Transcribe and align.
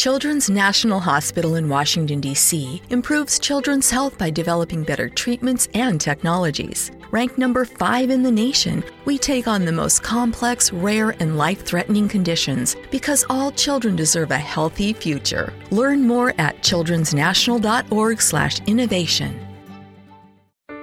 Children's 0.00 0.48
National 0.48 0.98
Hospital 0.98 1.56
in 1.56 1.68
Washington, 1.68 2.22
D.C. 2.22 2.80
improves 2.88 3.38
children's 3.38 3.90
health 3.90 4.16
by 4.16 4.30
developing 4.30 4.82
better 4.82 5.10
treatments 5.10 5.68
and 5.74 6.00
technologies. 6.00 6.90
Ranked 7.10 7.36
number 7.36 7.66
five 7.66 8.08
in 8.08 8.22
the 8.22 8.30
nation, 8.30 8.82
we 9.04 9.18
take 9.18 9.46
on 9.46 9.66
the 9.66 9.72
most 9.72 10.02
complex, 10.02 10.72
rare, 10.72 11.10
and 11.20 11.36
life 11.36 11.66
threatening 11.66 12.08
conditions 12.08 12.76
because 12.90 13.26
all 13.28 13.52
children 13.52 13.94
deserve 13.94 14.30
a 14.30 14.38
healthy 14.38 14.94
future. 14.94 15.52
Learn 15.70 16.06
more 16.06 16.32
at 16.38 16.62
childrensnational.org/slash 16.62 18.60
innovation. 18.60 19.38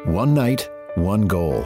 One 0.05 0.36
night, 0.36 0.70
one 0.93 1.25
goal 1.25 1.65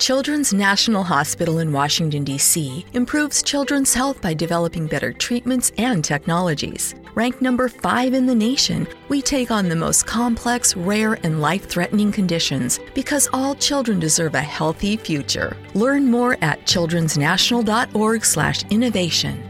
Children's 0.00 0.52
National 0.54 1.02
Hospital 1.02 1.58
in 1.58 1.72
Washington, 1.72 2.24
D.C. 2.24 2.86
improves 2.94 3.42
children's 3.42 3.92
health 3.92 4.22
by 4.22 4.32
developing 4.32 4.86
better 4.86 5.12
treatments 5.12 5.72
and 5.76 6.02
technologies. 6.02 6.94
Ranked 7.14 7.42
number 7.42 7.68
five 7.68 8.14
in 8.14 8.24
the 8.24 8.34
nation, 8.34 8.88
we 9.10 9.20
take 9.20 9.50
on 9.50 9.68
the 9.68 9.76
most 9.76 10.06
complex, 10.06 10.74
rare, 10.74 11.18
and 11.22 11.42
life 11.42 11.68
threatening 11.68 12.10
conditions 12.10 12.80
because 12.94 13.28
all 13.34 13.54
children 13.54 14.00
deserve 14.00 14.34
a 14.34 14.40
healthy 14.40 14.96
future. 14.96 15.54
Learn 15.74 16.10
more 16.10 16.38
at 16.40 16.64
childrensnational.org/slash 16.64 18.64
innovation. 18.70 19.49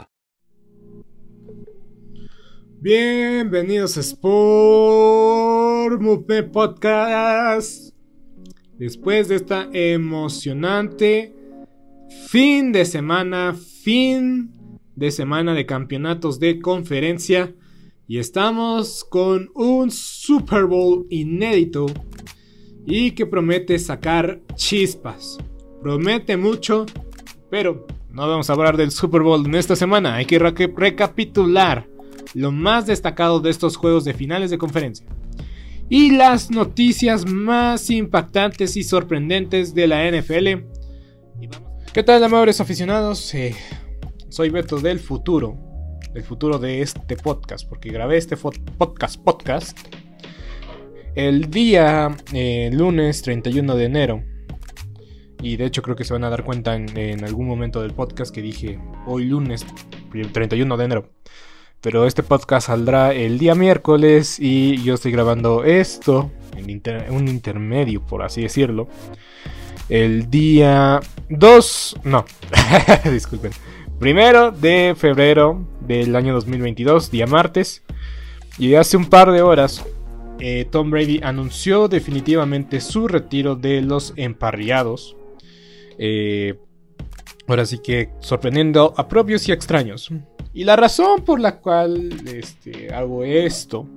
Bienvenidos 2.83 3.95
a 3.97 3.99
Sport 3.99 6.01
Movement 6.01 6.51
Podcast. 6.51 7.93
Después 8.79 9.27
de 9.27 9.35
esta 9.35 9.69
emocionante 9.71 11.31
fin 12.27 12.71
de 12.71 12.85
semana, 12.85 13.53
fin 13.53 14.51
de 14.95 15.11
semana 15.11 15.53
de 15.53 15.67
campeonatos 15.67 16.39
de 16.39 16.59
conferencia. 16.59 17.53
Y 18.07 18.17
estamos 18.17 19.03
con 19.03 19.51
un 19.53 19.91
Super 19.91 20.65
Bowl 20.65 21.05
inédito 21.11 21.85
y 22.87 23.11
que 23.11 23.27
promete 23.27 23.77
sacar 23.77 24.41
chispas. 24.55 25.37
Promete 25.83 26.35
mucho, 26.35 26.87
pero 27.51 27.85
no 28.09 28.27
vamos 28.27 28.49
a 28.49 28.53
hablar 28.53 28.75
del 28.75 28.89
Super 28.89 29.21
Bowl 29.21 29.45
en 29.45 29.53
esta 29.53 29.75
semana. 29.75 30.15
Hay 30.15 30.25
que 30.25 30.39
recapitular 30.39 31.90
lo 32.33 32.51
más 32.51 32.85
destacado 32.85 33.39
de 33.39 33.49
estos 33.49 33.75
juegos 33.77 34.05
de 34.05 34.13
finales 34.13 34.49
de 34.49 34.57
conferencia. 34.57 35.05
Y 35.89 36.11
las 36.11 36.51
noticias 36.51 37.25
más 37.25 37.89
impactantes 37.89 38.77
y 38.77 38.83
sorprendentes 38.83 39.73
de 39.73 39.87
la 39.87 40.09
NFL. 40.09 40.63
¿Qué 41.93 42.03
tal, 42.03 42.23
amables 42.23 42.61
aficionados? 42.61 43.33
Eh, 43.35 43.53
soy 44.29 44.49
Beto 44.49 44.79
del 44.79 44.99
futuro. 44.99 45.57
Del 46.13 46.23
futuro 46.23 46.59
de 46.59 46.81
este 46.81 47.17
podcast. 47.17 47.67
Porque 47.67 47.89
grabé 47.89 48.15
este 48.15 48.37
podcast 48.37 49.21
podcast. 49.21 49.77
El 51.13 51.51
día 51.51 52.15
eh, 52.31 52.69
lunes 52.71 53.21
31 53.21 53.75
de 53.75 53.83
enero. 53.83 54.23
Y 55.43 55.57
de 55.57 55.65
hecho 55.65 55.81
creo 55.81 55.97
que 55.97 56.05
se 56.05 56.13
van 56.13 56.23
a 56.23 56.29
dar 56.29 56.45
cuenta 56.45 56.73
en, 56.75 56.97
en 56.97 57.25
algún 57.25 57.47
momento 57.47 57.81
del 57.81 57.93
podcast 57.93 58.33
que 58.33 58.41
dije 58.41 58.79
hoy 59.05 59.25
lunes 59.25 59.65
31 60.31 60.77
de 60.77 60.85
enero. 60.85 61.09
Pero 61.81 62.05
este 62.05 62.21
podcast 62.21 62.67
saldrá 62.67 63.11
el 63.13 63.39
día 63.39 63.55
miércoles 63.55 64.37
y 64.39 64.81
yo 64.83 64.93
estoy 64.93 65.11
grabando 65.11 65.63
esto, 65.63 66.31
en 66.55 66.81
un 67.11 67.27
intermedio, 67.27 68.01
por 68.01 68.21
así 68.21 68.43
decirlo. 68.43 68.87
El 69.89 70.29
día 70.29 70.99
2, 71.29 71.99
no, 72.03 72.25
disculpen. 73.11 73.51
Primero 73.99 74.51
de 74.51 74.95
febrero 74.95 75.65
del 75.81 76.15
año 76.15 76.33
2022, 76.35 77.11
día 77.11 77.27
martes. 77.27 77.83
Y 78.59 78.75
hace 78.75 78.95
un 78.95 79.05
par 79.05 79.31
de 79.31 79.41
horas, 79.41 79.83
eh, 80.39 80.67
Tom 80.69 80.91
Brady 80.91 81.19
anunció 81.23 81.87
definitivamente 81.87 82.79
su 82.79 83.07
retiro 83.07 83.55
de 83.55 83.81
los 83.81 84.13
emparriados. 84.17 85.15
Eh, 85.97 86.59
ahora 87.47 87.65
sí 87.65 87.79
que 87.79 88.09
sorprendiendo 88.19 88.93
a 88.97 89.07
propios 89.07 89.47
y 89.47 89.51
extraños. 89.51 90.09
Y 90.53 90.63
la 90.63 90.75
razón 90.75 91.23
por 91.23 91.39
la 91.39 91.59
cual 91.59 92.09
este, 92.27 92.93
hago 92.93 93.23
esto, 93.23 93.87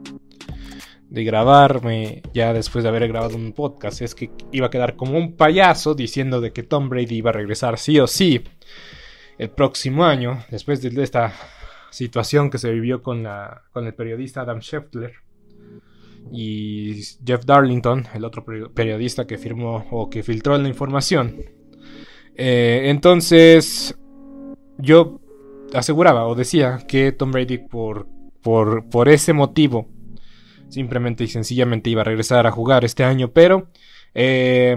de 1.14 1.24
grabarme 1.24 2.22
ya 2.32 2.52
después 2.52 2.82
de 2.82 2.88
haber 2.88 3.06
grabado 3.08 3.36
un 3.36 3.52
podcast, 3.52 4.02
es 4.02 4.14
que 4.14 4.30
iba 4.52 4.66
a 4.66 4.70
quedar 4.70 4.96
como 4.96 5.16
un 5.16 5.36
payaso 5.36 5.94
diciendo 5.94 6.40
de 6.40 6.52
que 6.52 6.62
Tom 6.62 6.88
Brady 6.88 7.16
iba 7.16 7.30
a 7.30 7.34
regresar 7.34 7.78
sí 7.78 8.00
o 8.00 8.06
sí 8.06 8.42
el 9.38 9.50
próximo 9.50 10.04
año, 10.04 10.44
después 10.50 10.80
de 10.82 11.02
esta 11.02 11.32
situación 11.90 12.50
que 12.50 12.58
se 12.58 12.72
vivió 12.72 13.02
con, 13.02 13.22
la, 13.22 13.62
con 13.72 13.86
el 13.86 13.94
periodista 13.94 14.40
Adam 14.40 14.60
Scheffler 14.60 15.12
y 16.32 17.02
Jeff 17.24 17.44
Darlington, 17.44 18.06
el 18.14 18.24
otro 18.24 18.44
periodista 18.74 19.26
que 19.26 19.38
firmó 19.38 19.86
o 19.90 20.10
que 20.10 20.22
filtró 20.22 20.58
la 20.58 20.68
información. 20.68 21.36
Eh, 22.36 22.82
entonces, 22.86 23.96
yo 24.78 25.20
aseguraba 25.72 26.26
o 26.26 26.34
decía 26.34 26.78
que 26.88 27.12
Tom 27.12 27.32
Brady 27.32 27.58
por, 27.58 28.08
por, 28.42 28.88
por 28.88 29.08
ese 29.08 29.32
motivo 29.32 29.88
simplemente 30.68 31.24
y 31.24 31.28
sencillamente 31.28 31.90
iba 31.90 32.00
a 32.00 32.04
regresar 32.04 32.46
a 32.46 32.50
jugar 32.50 32.84
este 32.84 33.04
año, 33.04 33.30
pero 33.32 33.68
eh, 34.14 34.76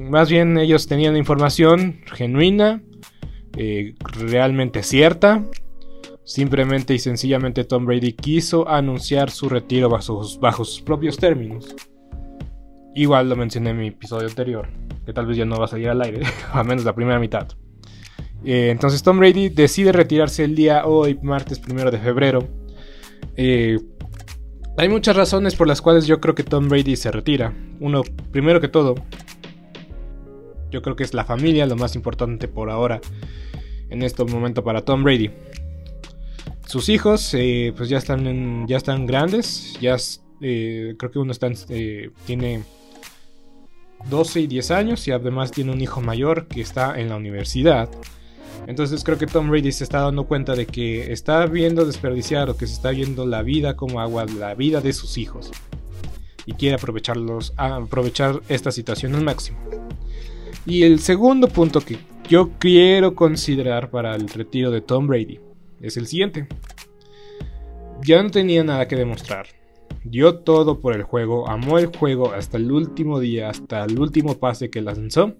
más 0.00 0.30
bien 0.30 0.58
ellos 0.58 0.86
tenían 0.86 1.16
información 1.16 2.00
genuina, 2.14 2.82
eh, 3.56 3.94
realmente 3.98 4.82
cierta. 4.82 5.44
Simplemente 6.24 6.92
y 6.92 6.98
sencillamente 6.98 7.64
Tom 7.64 7.86
Brady 7.86 8.12
quiso 8.12 8.68
anunciar 8.68 9.30
su 9.30 9.48
retiro 9.48 9.88
bajo, 9.88 10.22
bajo 10.40 10.62
sus 10.66 10.82
propios 10.82 11.16
términos. 11.16 11.74
Igual 13.02 13.28
lo 13.28 13.36
mencioné 13.36 13.70
en 13.70 13.78
mi 13.78 13.86
episodio 13.88 14.26
anterior, 14.26 14.68
que 15.06 15.12
tal 15.12 15.26
vez 15.26 15.36
ya 15.36 15.44
no 15.44 15.56
va 15.56 15.66
a 15.66 15.68
salir 15.68 15.88
al 15.88 16.02
aire, 16.02 16.22
a 16.52 16.64
menos 16.64 16.84
la 16.84 16.94
primera 16.94 17.18
mitad. 17.18 17.48
Eh, 18.44 18.70
entonces 18.70 19.02
Tom 19.02 19.18
Brady 19.18 19.48
decide 19.48 19.92
retirarse 19.92 20.44
el 20.44 20.54
día 20.54 20.84
hoy, 20.86 21.18
martes 21.22 21.58
primero 21.58 21.90
de 21.90 21.98
febrero. 21.98 22.48
Eh, 23.36 23.78
hay 24.76 24.88
muchas 24.88 25.16
razones 25.16 25.54
por 25.54 25.66
las 25.66 25.80
cuales 25.80 26.06
yo 26.06 26.20
creo 26.20 26.34
que 26.34 26.42
Tom 26.42 26.68
Brady 26.68 26.96
se 26.96 27.10
retira. 27.10 27.52
Uno, 27.80 28.02
primero 28.32 28.60
que 28.60 28.68
todo, 28.68 28.96
yo 30.70 30.82
creo 30.82 30.96
que 30.96 31.04
es 31.04 31.14
la 31.14 31.24
familia 31.24 31.66
lo 31.66 31.76
más 31.76 31.94
importante 31.94 32.48
por 32.48 32.70
ahora 32.70 33.00
en 33.90 34.02
este 34.02 34.24
momento 34.24 34.64
para 34.64 34.82
Tom 34.82 35.04
Brady. 35.04 35.30
Sus 36.66 36.88
hijos, 36.88 37.32
eh, 37.34 37.72
pues 37.76 37.88
ya 37.88 37.98
están, 37.98 38.66
ya 38.66 38.76
están 38.76 39.06
grandes, 39.06 39.78
ya 39.80 39.96
creo 40.40 41.10
que 41.10 41.18
uno 41.18 41.32
está, 41.32 41.50
tiene 42.26 42.62
12 44.08 44.40
y 44.40 44.46
10 44.46 44.70
años 44.70 45.08
y 45.08 45.12
además 45.12 45.50
tiene 45.50 45.72
un 45.72 45.80
hijo 45.80 46.00
mayor 46.00 46.46
que 46.46 46.60
está 46.60 46.98
en 46.98 47.08
la 47.08 47.16
universidad. 47.16 47.88
Entonces 48.66 49.02
creo 49.04 49.18
que 49.18 49.26
Tom 49.26 49.50
Brady 49.50 49.72
se 49.72 49.84
está 49.84 50.00
dando 50.00 50.24
cuenta 50.24 50.54
de 50.54 50.66
que 50.66 51.12
está 51.12 51.46
viendo 51.46 51.84
desperdiciar 51.84 52.50
o 52.50 52.56
que 52.56 52.66
se 52.66 52.74
está 52.74 52.90
viendo 52.90 53.26
la 53.26 53.42
vida 53.42 53.76
como 53.76 54.00
agua, 54.00 54.26
la 54.26 54.54
vida 54.54 54.80
de 54.80 54.92
sus 54.92 55.18
hijos. 55.18 55.50
Y 56.44 56.52
quiere 56.54 56.76
aprovecharlos, 56.76 57.52
aprovechar 57.56 58.40
esta 58.48 58.72
situación 58.72 59.14
al 59.14 59.22
máximo. 59.22 59.58
Y 60.66 60.82
el 60.82 61.00
segundo 61.00 61.48
punto 61.48 61.80
que 61.80 61.98
yo 62.28 62.50
quiero 62.58 63.14
considerar 63.14 63.90
para 63.90 64.14
el 64.14 64.28
retiro 64.28 64.70
de 64.70 64.82
Tom 64.82 65.06
Brady 65.06 65.40
es 65.80 65.96
el 65.96 66.06
siguiente. 66.06 66.46
Ya 68.02 68.22
no 68.22 68.30
tenía 68.30 68.62
nada 68.64 68.86
que 68.86 68.96
demostrar. 68.96 69.57
Dio 70.04 70.40
todo 70.40 70.80
por 70.80 70.94
el 70.94 71.02
juego, 71.02 71.48
amó 71.48 71.78
el 71.78 71.86
juego 71.86 72.32
hasta 72.32 72.56
el 72.56 72.70
último 72.70 73.20
día, 73.20 73.50
hasta 73.50 73.84
el 73.84 73.98
último 73.98 74.38
pase 74.38 74.70
que 74.70 74.80
lanzó. 74.80 75.34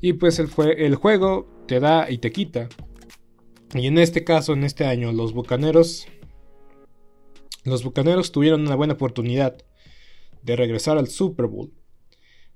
Y 0.00 0.14
pues 0.14 0.38
el, 0.38 0.48
el 0.76 0.94
juego 0.94 1.48
te 1.66 1.80
da 1.80 2.10
y 2.10 2.18
te 2.18 2.32
quita. 2.32 2.68
Y 3.74 3.86
en 3.86 3.98
este 3.98 4.24
caso, 4.24 4.52
en 4.52 4.64
este 4.64 4.84
año, 4.84 5.12
los 5.12 5.32
Bucaneros. 5.32 6.06
Los 7.64 7.84
Bucaneros 7.84 8.32
tuvieron 8.32 8.62
una 8.62 8.74
buena 8.74 8.94
oportunidad 8.94 9.56
de 10.42 10.56
regresar 10.56 10.98
al 10.98 11.08
Super 11.08 11.46
Bowl. 11.46 11.72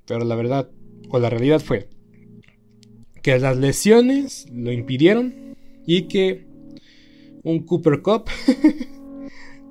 Pero 0.07 0.25
la 0.25 0.35
verdad, 0.35 0.71
o 1.09 1.19
la 1.19 1.31
realidad 1.31 1.61
fue 1.61 1.89
que 3.23 3.39
las 3.39 3.57
lesiones 3.57 4.47
lo 4.53 4.71
impidieron 4.71 5.57
y 5.87 6.03
que 6.09 6.47
un 7.43 7.65
Cooper 7.65 8.03
Cup 8.03 8.25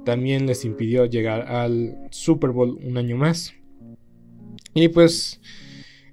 también 0.06 0.46
les 0.46 0.66
impidió 0.66 1.06
llegar 1.06 1.42
al 1.50 2.08
Super 2.12 2.52
Bowl 2.52 2.80
un 2.84 2.98
año 2.98 3.18
más. 3.18 3.54
Y 4.74 4.88
pues 4.90 5.40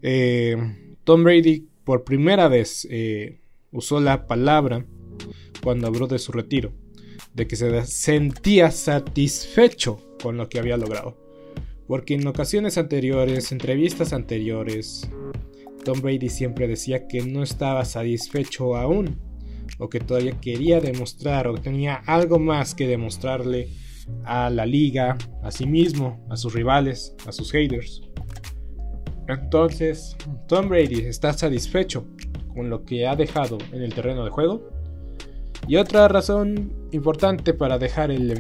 eh, 0.03 0.57
Tom 1.05 1.25
Brady 1.25 1.69
por 1.85 2.05
primera 2.05 2.49
vez 2.49 2.87
eh, 2.91 3.41
usó 3.73 4.01
la 4.01 4.27
palabra 4.27 4.87
cuando 5.63 5.87
habló 5.87 6.07
de 6.07 6.19
su 6.19 6.33
retiro, 6.33 6.73
de 7.35 7.47
que 7.47 7.57
se 7.57 7.85
sentía 7.85 8.71
satisfecho 8.71 10.01
con 10.23 10.37
lo 10.37 10.49
que 10.49 10.59
había 10.59 10.77
logrado. 10.77 11.17
Porque 11.87 12.15
en 12.15 12.27
ocasiones 12.27 12.79
anteriores, 12.79 13.51
entrevistas 13.51 14.13
anteriores, 14.13 15.11
Tom 15.85 16.01
Brady 16.01 16.29
siempre 16.29 16.69
decía 16.69 17.09
que 17.09 17.23
no 17.23 17.43
estaba 17.43 17.85
satisfecho 17.85 18.77
aún, 18.77 19.19
o 19.79 19.89
que 19.89 20.01
todavía 20.01 20.39
quería 20.41 20.81
demostrar, 20.81 21.49
o 21.49 21.55
tenía 21.55 21.97
algo 22.07 22.39
más 22.39 22.75
que 22.75 22.87
demostrarle 22.87 23.69
a 24.25 24.51
la 24.51 24.67
liga, 24.67 25.17
a 25.43 25.51
sí 25.51 25.67
mismo, 25.67 26.25
a 26.29 26.37
sus 26.37 26.53
rivales, 26.55 27.15
a 27.27 27.33
sus 27.33 27.53
haters. 27.53 28.03
Entonces, 29.29 30.17
Tom 30.49 30.69
Brady 30.69 31.03
está 31.03 31.33
satisfecho 31.33 32.07
con 32.55 32.69
lo 32.69 32.85
que 32.85 33.07
ha 33.07 33.15
dejado 33.15 33.59
en 33.73 33.83
el 33.83 33.95
terreno 33.95 34.25
de 34.25 34.31
juego. 34.31 34.69
Y 35.69 35.77
otra 35.77 36.09
razón 36.09 36.89
importante 36.91 37.55
para 37.55 37.79
dejar 37.79 38.11
el, 38.11 38.31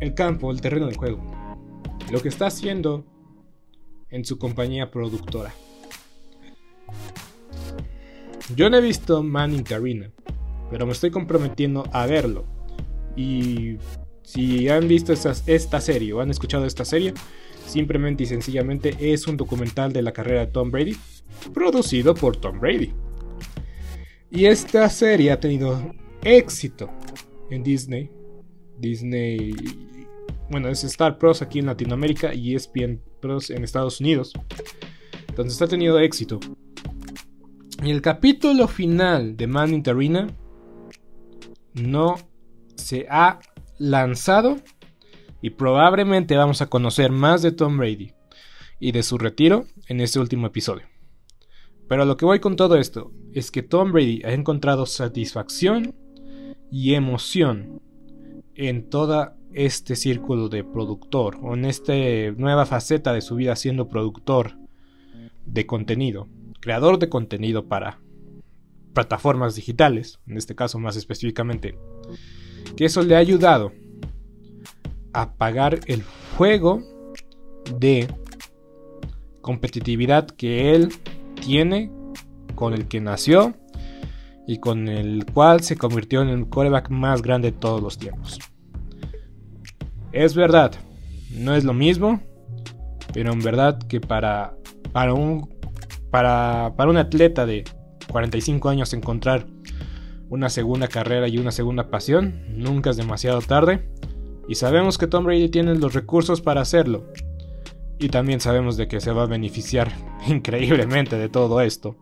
el, 0.00 0.14
campo, 0.14 0.50
el 0.50 0.60
terreno 0.60 0.88
de 0.88 0.96
juego. 0.96 1.22
Lo 2.10 2.20
que 2.20 2.28
está 2.28 2.46
haciendo 2.46 3.04
en 4.10 4.24
su 4.24 4.38
compañía 4.38 4.90
productora. 4.90 5.54
Yo 8.56 8.70
no 8.70 8.76
he 8.76 8.80
visto 8.80 9.22
Manning 9.22 9.72
Arena, 9.72 10.10
pero 10.70 10.86
me 10.86 10.92
estoy 10.92 11.10
comprometiendo 11.10 11.84
a 11.92 12.06
verlo. 12.06 12.44
Y 13.16 13.76
si 14.22 14.68
han 14.68 14.88
visto 14.88 15.12
esta 15.12 15.80
serie 15.80 16.12
o 16.12 16.20
han 16.20 16.30
escuchado 16.30 16.64
esta 16.64 16.84
serie, 16.84 17.14
Simplemente 17.66 18.24
y 18.24 18.26
sencillamente 18.26 18.96
es 19.00 19.26
un 19.26 19.36
documental 19.36 19.92
de 19.92 20.02
la 20.02 20.12
carrera 20.12 20.40
de 20.40 20.52
Tom 20.52 20.70
Brady, 20.70 20.96
producido 21.54 22.14
por 22.14 22.36
Tom 22.36 22.60
Brady. 22.60 22.92
Y 24.30 24.46
esta 24.46 24.88
serie 24.88 25.30
ha 25.30 25.40
tenido 25.40 25.94
éxito 26.22 26.90
en 27.50 27.62
Disney. 27.62 28.10
Disney, 28.78 29.54
bueno, 30.50 30.68
es 30.68 30.82
Star 30.84 31.18
Pros 31.18 31.40
aquí 31.40 31.60
en 31.60 31.66
Latinoamérica 31.66 32.34
y 32.34 32.54
ESPN 32.54 33.00
Pros 33.20 33.50
en 33.50 33.64
Estados 33.64 34.00
Unidos. 34.00 34.32
Entonces 35.28 35.60
ha 35.62 35.66
tenido 35.66 35.98
éxito. 35.98 36.40
Y 37.82 37.90
el 37.90 38.00
capítulo 38.00 38.68
final 38.68 39.36
de 39.36 39.48
Man 39.48 39.74
in 39.74 39.82
the 39.82 39.90
Arena 39.90 40.28
no 41.74 42.14
se 42.76 43.08
ha 43.10 43.40
lanzado 43.76 44.58
y 45.40 45.50
probablemente 45.50 46.36
vamos 46.36 46.62
a 46.62 46.68
conocer 46.68 47.10
más 47.10 47.42
de 47.42 47.50
Tom 47.50 47.76
Brady 47.76 48.12
y 48.78 48.92
de 48.92 49.02
su 49.02 49.18
retiro 49.18 49.64
en 49.88 50.00
este 50.00 50.20
último 50.20 50.46
episodio. 50.46 50.86
Pero 51.88 52.04
lo 52.04 52.16
que 52.16 52.24
voy 52.24 52.38
con 52.38 52.54
todo 52.54 52.76
esto 52.76 53.10
es 53.32 53.50
que 53.50 53.64
Tom 53.64 53.90
Brady 53.90 54.22
ha 54.24 54.32
encontrado 54.32 54.86
satisfacción 54.86 55.92
y 56.70 56.94
emoción 56.94 57.82
en 58.54 58.88
todo 58.90 59.32
este 59.52 59.96
círculo 59.96 60.48
de 60.48 60.62
productor 60.62 61.36
o 61.42 61.54
en 61.54 61.64
esta 61.64 61.94
nueva 62.36 62.64
faceta 62.64 63.12
de 63.12 63.22
su 63.22 63.34
vida 63.34 63.56
siendo 63.56 63.88
productor 63.88 64.56
de 65.46 65.66
contenido, 65.66 66.28
creador 66.62 66.98
de 66.98 67.10
contenido 67.10 67.66
para 67.66 68.00
plataformas 68.94 69.54
digitales, 69.54 70.20
en 70.26 70.38
este 70.38 70.54
caso 70.54 70.78
más 70.78 70.96
específicamente, 70.96 71.76
que 72.76 72.86
eso 72.86 73.02
le 73.02 73.16
ha 73.16 73.18
ayudado 73.18 73.72
apagar 75.12 75.80
el 75.86 76.02
fuego 76.02 76.82
de 77.78 78.08
competitividad 79.42 80.26
que 80.26 80.74
él 80.74 80.88
tiene, 81.34 81.90
con 82.54 82.74
el 82.74 82.86
que 82.86 83.00
nació 83.00 83.54
y 84.46 84.58
con 84.58 84.88
el 84.88 85.26
cual 85.26 85.62
se 85.62 85.76
convirtió 85.76 86.22
en 86.22 86.28
el 86.28 86.48
coreback 86.48 86.90
más 86.90 87.22
grande 87.22 87.50
de 87.50 87.58
todos 87.58 87.82
los 87.82 87.98
tiempos. 87.98 88.38
Es 90.12 90.34
verdad, 90.34 90.72
no 91.30 91.54
es 91.54 91.64
lo 91.64 91.72
mismo, 91.72 92.20
pero 93.12 93.32
en 93.32 93.40
verdad 93.40 93.78
que 93.78 94.00
para, 94.00 94.54
para, 94.92 95.14
un, 95.14 95.48
para, 96.12 96.74
para 96.76 96.90
un 96.90 96.96
atleta 96.96 97.44
de 97.44 97.64
45 98.12 98.68
años 98.68 98.92
encontrar 98.92 99.46
una 100.28 100.48
segunda 100.48 100.88
carrera 100.88 101.26
y 101.26 101.38
una 101.38 101.50
segunda 101.50 101.90
pasión, 101.90 102.44
nunca 102.56 102.90
es 102.90 102.96
demasiado 102.96 103.40
tarde. 103.40 103.90
Y 104.48 104.54
sabemos 104.54 104.96
que 104.96 105.06
Tom 105.06 105.24
Brady 105.24 105.48
tiene 105.48 105.74
los 105.74 105.92
recursos 105.92 106.40
para 106.40 106.60
hacerlo. 106.60 107.12
Y 107.98 108.08
también 108.08 108.40
sabemos 108.40 108.76
de 108.76 108.88
que 108.88 109.00
se 109.00 109.12
va 109.12 109.24
a 109.24 109.26
beneficiar 109.26 109.92
increíblemente 110.26 111.18
de 111.18 111.28
todo 111.28 111.60
esto. 111.60 111.96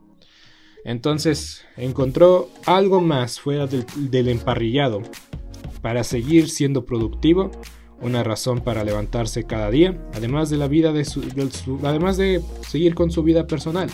Entonces 0.84 1.66
encontró 1.76 2.48
algo 2.66 3.00
más 3.00 3.40
fuera 3.40 3.66
del, 3.66 4.28
emparrillado 4.28 5.02
para 5.82 6.04
seguir 6.04 6.48
siendo 6.48 6.84
productivo, 6.84 7.50
una 8.00 8.22
razón 8.22 8.60
para 8.60 8.84
levantarse 8.84 9.44
cada 9.44 9.70
día, 9.70 9.98
además 10.14 10.50
de 10.50 10.56
la 10.56 10.68
vida 10.68 10.92
de 10.92 11.04
su, 11.04 11.22
además 11.82 12.16
de 12.16 12.40
seguir 12.66 12.94
con 12.94 13.10
su 13.10 13.22
vida 13.22 13.46
personal. 13.46 13.90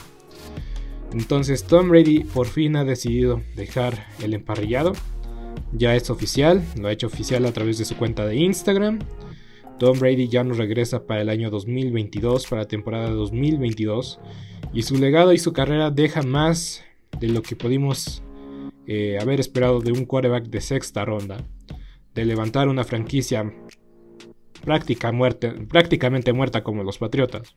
Entonces 1.12 1.64
Tom 1.64 1.88
Brady 1.88 2.24
por 2.24 2.46
fin 2.46 2.76
ha 2.76 2.84
decidido 2.84 3.42
dejar 3.54 4.06
el 4.22 4.34
emparrillado 4.34 4.92
ya 5.72 5.94
es 5.94 6.10
oficial, 6.10 6.62
lo 6.78 6.88
ha 6.88 6.92
hecho 6.92 7.06
oficial 7.06 7.44
a 7.44 7.52
través 7.52 7.78
de 7.78 7.84
su 7.84 7.96
cuenta 7.96 8.26
de 8.26 8.36
Instagram. 8.36 9.00
Tom 9.78 9.98
Brady 9.98 10.28
ya 10.28 10.42
nos 10.42 10.56
regresa 10.56 11.06
para 11.06 11.20
el 11.20 11.28
año 11.28 11.50
2022, 11.50 12.46
para 12.46 12.62
la 12.62 12.68
temporada 12.68 13.10
2022. 13.10 14.18
Y 14.72 14.82
su 14.82 14.96
legado 14.96 15.32
y 15.32 15.38
su 15.38 15.52
carrera 15.52 15.90
deja 15.90 16.22
más 16.22 16.82
de 17.20 17.28
lo 17.28 17.42
que 17.42 17.56
pudimos 17.56 18.22
eh, 18.86 19.18
haber 19.20 19.40
esperado 19.40 19.80
de 19.80 19.92
un 19.92 20.06
quarterback 20.06 20.46
de 20.46 20.60
sexta 20.60 21.04
ronda. 21.04 21.44
De 22.14 22.24
levantar 22.24 22.68
una 22.68 22.84
franquicia 22.84 23.52
práctica 24.66 25.10
prácticamente 25.70 26.34
muerta 26.34 26.62
como 26.62 26.84
los 26.84 26.98
Patriotas. 26.98 27.56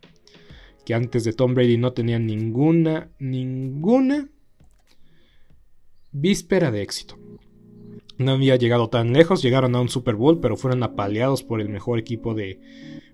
Que 0.86 0.94
antes 0.94 1.26
de 1.26 1.34
Tom 1.34 1.54
Brady 1.54 1.78
no 1.78 1.92
tenían 1.92 2.26
ninguna, 2.26 3.10
ninguna 3.20 4.30
víspera 6.12 6.72
de 6.72 6.82
éxito 6.82 7.18
no 8.20 8.34
había 8.34 8.58
llegado 8.58 8.90
tan 8.90 9.14
lejos, 9.14 9.42
llegaron 9.42 9.76
a 9.76 9.82
un 9.82 9.90
Super 9.90 10.16
Bowl, 10.16 10.40
pero 10.42 10.58
fueron 10.58 10.84
apaleados 10.84 11.42
por 11.42 11.62
el 11.62 11.70
mejor 11.70 12.00
equipo 12.00 12.36
de 12.36 12.60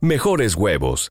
mejores 0.00 0.54
huevos. 0.54 1.10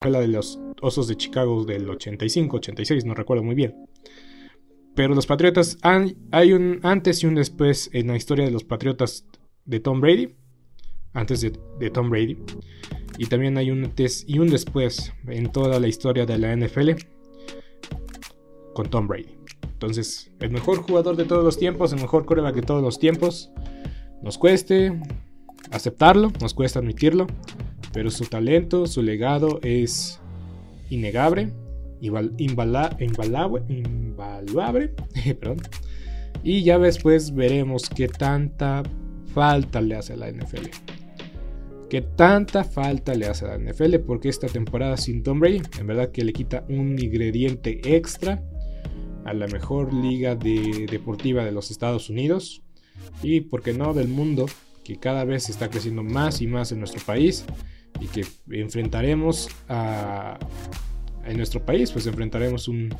La 0.00 0.20
de 0.20 0.28
los 0.28 0.60
Osos 0.80 1.08
de 1.08 1.16
Chicago 1.16 1.64
del 1.64 1.88
85, 1.88 2.56
86, 2.56 3.04
no 3.04 3.14
recuerdo 3.14 3.42
muy 3.42 3.54
bien. 3.54 3.86
Pero 4.94 5.14
los 5.14 5.26
Patriotas, 5.26 5.78
hay 5.82 6.52
un 6.52 6.80
antes 6.82 7.22
y 7.22 7.26
un 7.26 7.34
después 7.34 7.88
en 7.92 8.08
la 8.08 8.16
historia 8.16 8.44
de 8.44 8.50
los 8.50 8.64
Patriotas 8.64 9.26
de 9.64 9.80
Tom 9.80 10.00
Brady. 10.00 10.34
Antes 11.14 11.40
de, 11.42 11.90
Tom 11.90 12.10
Brady. 12.10 12.38
Y 13.18 13.26
también 13.26 13.58
hay 13.58 13.70
un 13.70 13.84
antes 13.84 14.24
y 14.26 14.38
un 14.38 14.48
después 14.48 15.12
en 15.26 15.52
toda 15.52 15.78
la 15.78 15.88
historia 15.88 16.26
de 16.26 16.38
la 16.38 16.56
NFL 16.56 16.90
con 18.74 18.88
Tom 18.88 19.06
Brady. 19.06 19.36
Entonces, 19.64 20.30
el 20.40 20.50
mejor 20.50 20.78
jugador 20.78 21.16
de 21.16 21.24
todos 21.24 21.44
los 21.44 21.58
tiempos, 21.58 21.92
el 21.92 22.00
mejor 22.00 22.24
coreback 22.24 22.54
de 22.54 22.62
todos 22.62 22.82
los 22.82 22.98
tiempos. 22.98 23.50
Nos 24.22 24.38
cueste 24.38 25.00
aceptarlo, 25.70 26.32
nos 26.40 26.54
cuesta 26.54 26.78
admitirlo, 26.78 27.26
pero 27.92 28.10
su 28.10 28.24
talento, 28.24 28.86
su 28.86 29.02
legado 29.02 29.60
es 29.62 30.20
innegable, 30.90 31.52
invaluable, 32.00 33.62
y 36.42 36.62
ya 36.62 36.78
después 36.78 37.34
veremos 37.34 37.88
qué 37.88 38.08
tanta 38.08 38.82
falta 39.32 39.80
le 39.80 39.96
hace 39.96 40.14
a 40.14 40.16
la 40.16 40.30
NFL. 40.30 40.68
Qué 41.88 42.00
tanta 42.00 42.64
falta 42.64 43.14
le 43.14 43.26
hace 43.26 43.44
a 43.44 43.56
la 43.56 43.58
NFL 43.58 43.96
porque 44.06 44.30
esta 44.30 44.46
temporada 44.46 44.96
sin 44.96 45.22
Tom 45.22 45.40
Brady 45.40 45.60
en 45.78 45.86
verdad 45.86 46.10
que 46.10 46.24
le 46.24 46.32
quita 46.32 46.64
un 46.68 46.98
ingrediente 46.98 47.80
extra 47.96 48.42
a 49.24 49.34
la 49.34 49.46
mejor 49.46 49.92
liga 49.92 50.34
deportiva 50.34 51.44
de 51.44 51.52
los 51.52 51.70
Estados 51.70 52.10
Unidos. 52.10 52.62
Y, 53.22 53.42
por 53.42 53.62
qué 53.62 53.72
no, 53.72 53.94
del 53.94 54.08
mundo, 54.08 54.46
que 54.84 54.96
cada 54.98 55.24
vez 55.24 55.48
está 55.48 55.68
creciendo 55.70 56.02
más 56.02 56.40
y 56.40 56.46
más 56.46 56.72
en 56.72 56.80
nuestro 56.80 57.04
país 57.04 57.44
y 58.02 58.08
que 58.08 58.26
enfrentaremos 58.50 59.48
a, 59.68 60.38
en 61.24 61.36
nuestro 61.36 61.64
país, 61.64 61.92
pues 61.92 62.06
enfrentaremos 62.06 62.66
un, 62.66 62.92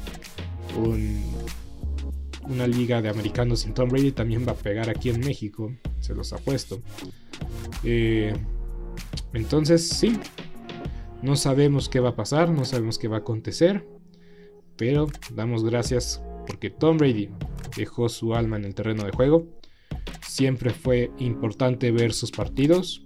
una 2.48 2.66
liga 2.68 3.02
de 3.02 3.08
americanos 3.08 3.60
sin 3.60 3.74
Tom 3.74 3.88
Brady 3.88 4.12
también 4.12 4.46
va 4.46 4.52
a 4.52 4.56
pegar 4.56 4.88
aquí 4.88 5.10
en 5.10 5.20
México, 5.20 5.72
se 5.98 6.14
los 6.14 6.32
apuesto. 6.32 6.80
Eh, 7.82 8.32
entonces, 9.32 9.88
sí, 9.88 10.18
no 11.20 11.34
sabemos 11.34 11.88
qué 11.88 11.98
va 11.98 12.10
a 12.10 12.16
pasar, 12.16 12.50
no 12.50 12.64
sabemos 12.64 12.98
qué 12.98 13.08
va 13.08 13.16
a 13.16 13.20
acontecer, 13.20 13.84
pero 14.76 15.08
damos 15.34 15.64
gracias 15.64 16.22
porque 16.46 16.70
Tom 16.70 16.96
Brady 16.96 17.28
dejó 17.76 18.08
su 18.08 18.34
alma 18.34 18.56
en 18.56 18.66
el 18.66 18.74
terreno 18.74 19.04
de 19.04 19.10
juego. 19.10 19.48
Siempre 20.26 20.70
fue 20.70 21.10
importante 21.18 21.90
ver 21.90 22.12
sus 22.12 22.30
partidos, 22.30 23.04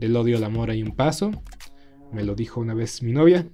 del 0.00 0.16
odio 0.16 0.38
al 0.38 0.44
amor 0.44 0.70
hay 0.70 0.82
un 0.82 0.96
paso. 0.96 1.30
Me 2.10 2.24
lo 2.24 2.34
dijo 2.34 2.58
una 2.58 2.72
vez 2.72 3.02
mi 3.02 3.12
novia. 3.12 3.46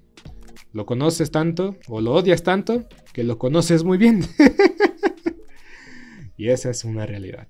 Lo 0.72 0.86
conoces 0.86 1.32
tanto 1.32 1.76
o 1.88 2.00
lo 2.00 2.12
odias 2.12 2.44
tanto 2.44 2.86
que 3.12 3.24
lo 3.24 3.36
conoces 3.36 3.82
muy 3.82 3.98
bien. 3.98 4.22
y 6.36 6.48
esa 6.48 6.70
es 6.70 6.84
una 6.84 7.04
realidad. 7.04 7.48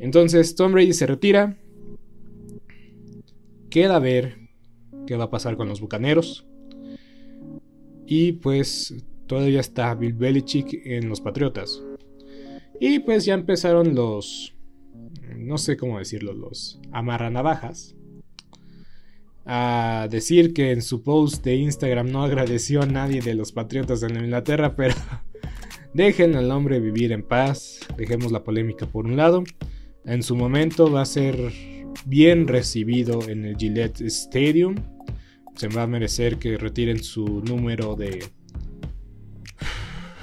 Entonces 0.00 0.56
Tom 0.56 0.72
Brady 0.72 0.92
se 0.92 1.06
retira. 1.06 1.56
Queda 3.70 3.96
a 3.96 4.00
ver 4.00 4.36
qué 5.06 5.16
va 5.16 5.24
a 5.24 5.30
pasar 5.30 5.56
con 5.56 5.68
los 5.68 5.80
Bucaneros. 5.80 6.44
Y 8.04 8.32
pues 8.32 8.94
todavía 9.28 9.60
está 9.60 9.94
Bill 9.94 10.14
Belichick 10.14 10.84
en 10.84 11.08
los 11.08 11.20
Patriotas. 11.20 11.80
Y 12.80 12.98
pues 12.98 13.24
ya 13.24 13.34
empezaron 13.34 13.94
los 13.94 14.55
no 15.36 15.58
sé 15.58 15.76
cómo 15.76 15.98
decirlo, 15.98 16.32
los 16.32 16.80
amarranavajas, 16.92 17.96
a 19.46 20.08
decir 20.10 20.52
que 20.52 20.72
en 20.72 20.82
su 20.82 21.02
post 21.02 21.44
de 21.44 21.54
Instagram 21.54 22.10
no 22.10 22.24
agradeció 22.24 22.82
a 22.82 22.86
nadie 22.86 23.20
de 23.22 23.34
los 23.34 23.52
patriotas 23.52 24.02
en 24.02 24.16
Inglaterra, 24.16 24.74
pero 24.74 24.94
dejen 25.94 26.34
al 26.34 26.50
hombre 26.50 26.80
vivir 26.80 27.12
en 27.12 27.22
paz, 27.22 27.80
dejemos 27.96 28.32
la 28.32 28.42
polémica 28.42 28.86
por 28.86 29.06
un 29.06 29.16
lado. 29.16 29.44
En 30.04 30.22
su 30.22 30.36
momento 30.36 30.90
va 30.90 31.02
a 31.02 31.06
ser 31.06 31.52
bien 32.04 32.48
recibido 32.48 33.28
en 33.28 33.44
el 33.44 33.56
Gillette 33.56 34.00
Stadium. 34.02 34.74
Se 35.54 35.68
va 35.68 35.84
a 35.84 35.86
merecer 35.86 36.38
que 36.38 36.56
retiren 36.58 37.02
su 37.02 37.42
número 37.42 37.94
de... 37.94 38.24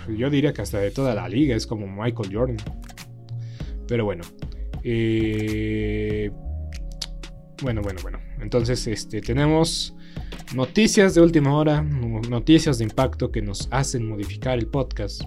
Yo 0.18 0.30
diría 0.30 0.54
que 0.54 0.62
hasta 0.62 0.80
de 0.80 0.92
toda 0.92 1.16
la 1.16 1.28
liga, 1.30 1.56
es 1.56 1.66
como 1.66 1.88
Michael 1.88 2.30
Jordan. 2.34 2.58
Pero 3.88 4.06
bueno, 4.06 4.24
eh, 4.84 6.32
bueno, 7.62 7.82
bueno, 7.82 8.00
bueno. 8.02 8.20
Entonces, 8.42 8.86
este, 8.88 9.22
tenemos 9.22 9.96
noticias 10.54 11.16
de 11.16 11.22
última 11.22 11.56
hora, 11.56 11.82
noticias 11.82 12.78
de 12.78 12.84
impacto 12.84 13.32
que 13.32 13.42
nos 13.42 13.68
hacen 13.72 14.08
modificar 14.08 14.60
el 14.60 14.68
podcast. 14.68 15.22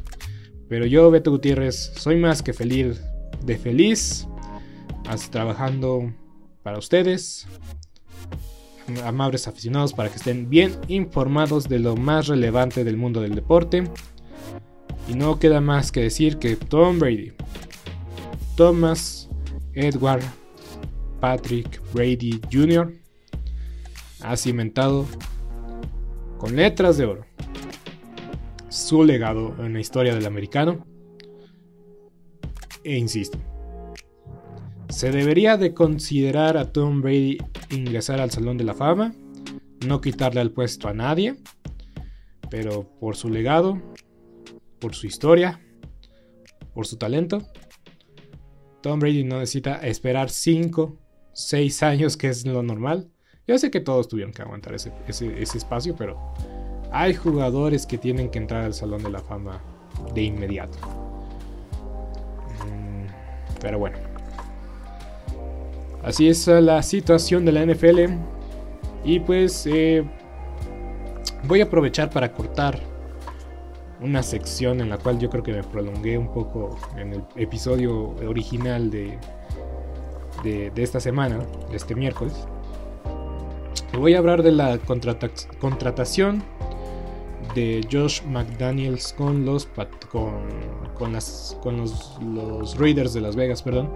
Pero 0.68 0.84
yo, 0.86 1.10
Beto 1.10 1.30
Gutiérrez, 1.30 1.92
soy 1.96 2.16
más 2.16 2.42
que 2.42 2.52
feliz, 2.52 3.00
de 3.44 3.56
feliz, 3.56 4.26
trabajando 5.30 6.12
para 6.62 6.78
ustedes, 6.78 7.46
amables 9.04 9.48
aficionados, 9.48 9.92
para 9.92 10.10
que 10.10 10.16
estén 10.16 10.50
bien 10.50 10.72
informados 10.88 11.68
de 11.68 11.78
lo 11.78 11.96
más 11.96 12.26
relevante 12.26 12.84
del 12.84 12.96
mundo 12.96 13.20
del 13.20 13.34
deporte. 13.34 13.84
Y 15.08 15.14
no 15.14 15.38
queda 15.38 15.60
más 15.60 15.92
que 15.92 16.00
decir 16.00 16.38
que 16.38 16.56
Tom 16.56 16.98
Brady, 16.98 17.32
Thomas 18.56 19.25
Edward 19.76 20.22
Patrick 21.20 21.80
Brady 21.92 22.40
Jr. 22.50 22.92
ha 24.22 24.36
cimentado 24.36 25.06
con 26.38 26.56
letras 26.56 26.96
de 26.96 27.04
oro 27.04 27.26
su 28.70 29.04
legado 29.04 29.54
en 29.58 29.74
la 29.74 29.80
historia 29.80 30.14
del 30.14 30.26
americano. 30.26 30.84
E 32.84 32.96
insisto, 32.96 33.38
se 34.88 35.10
debería 35.10 35.56
de 35.56 35.74
considerar 35.74 36.56
a 36.56 36.72
Tom 36.72 37.02
Brady 37.02 37.38
ingresar 37.70 38.20
al 38.20 38.30
Salón 38.30 38.56
de 38.56 38.64
la 38.64 38.74
Fama, 38.74 39.14
no 39.86 40.00
quitarle 40.00 40.40
el 40.40 40.52
puesto 40.52 40.88
a 40.88 40.94
nadie, 40.94 41.36
pero 42.50 42.88
por 42.98 43.16
su 43.16 43.28
legado, 43.28 43.80
por 44.78 44.94
su 44.94 45.06
historia, 45.06 45.60
por 46.74 46.86
su 46.86 46.96
talento, 46.96 47.42
Tom 48.86 49.00
Brady 49.00 49.24
no 49.24 49.40
necesita 49.40 49.78
esperar 49.78 50.30
5, 50.30 50.96
6 51.32 51.82
años, 51.82 52.16
que 52.16 52.28
es 52.28 52.46
lo 52.46 52.62
normal, 52.62 53.10
Ya 53.48 53.58
sé 53.58 53.68
que 53.68 53.80
todos 53.80 54.06
tuvieron 54.06 54.32
que 54.32 54.42
aguantar 54.42 54.76
ese 54.76 54.92
espacio, 55.42 55.96
pero 55.96 56.16
hay 56.92 57.12
jugadores 57.14 57.84
que 57.84 57.98
tienen 57.98 58.30
que 58.30 58.38
entrar 58.38 58.62
al 58.62 58.74
Salón 58.74 59.02
de 59.02 59.10
la 59.10 59.18
Fama 59.18 59.60
de 60.14 60.22
inmediato. 60.22 60.78
Mm, 62.64 63.06
pero 63.60 63.80
bueno. 63.80 63.98
Así 66.04 66.28
es 66.28 66.46
la 66.46 66.80
situación 66.84 67.44
de 67.44 67.50
la 67.50 67.66
NFL. 67.66 68.14
Y 69.04 69.18
pues 69.18 69.66
eh, 69.66 70.04
voy 71.48 71.60
a 71.60 71.64
aprovechar 71.64 72.08
para 72.08 72.32
cortar 72.32 72.78
una 74.00 74.22
sección 74.22 74.80
en 74.80 74.90
la 74.90 74.98
cual 74.98 75.18
yo 75.18 75.30
creo 75.30 75.42
que 75.42 75.52
me 75.52 75.62
prolongué 75.62 76.18
un 76.18 76.32
poco 76.32 76.78
en 76.96 77.14
el 77.14 77.22
episodio 77.36 78.14
original 78.28 78.90
de, 78.90 79.18
de, 80.42 80.70
esta 80.76 81.00
semana, 81.00 81.38
de 81.70 81.76
este 81.76 81.94
miércoles. 81.94 82.34
Voy 83.98 84.14
a 84.14 84.18
hablar 84.18 84.42
de 84.42 84.52
la 84.52 84.78
contratación 84.78 86.42
de 87.54 87.86
Josh 87.90 88.22
McDaniels 88.24 89.14
con 89.14 89.46
los 89.46 89.66
con, 90.10 90.30
con, 90.94 91.16
con 91.62 91.76
los, 91.78 92.18
los, 92.20 92.78
Raiders 92.78 93.14
de 93.14 93.22
Las 93.22 93.34
Vegas, 93.34 93.62
perdón, 93.62 93.90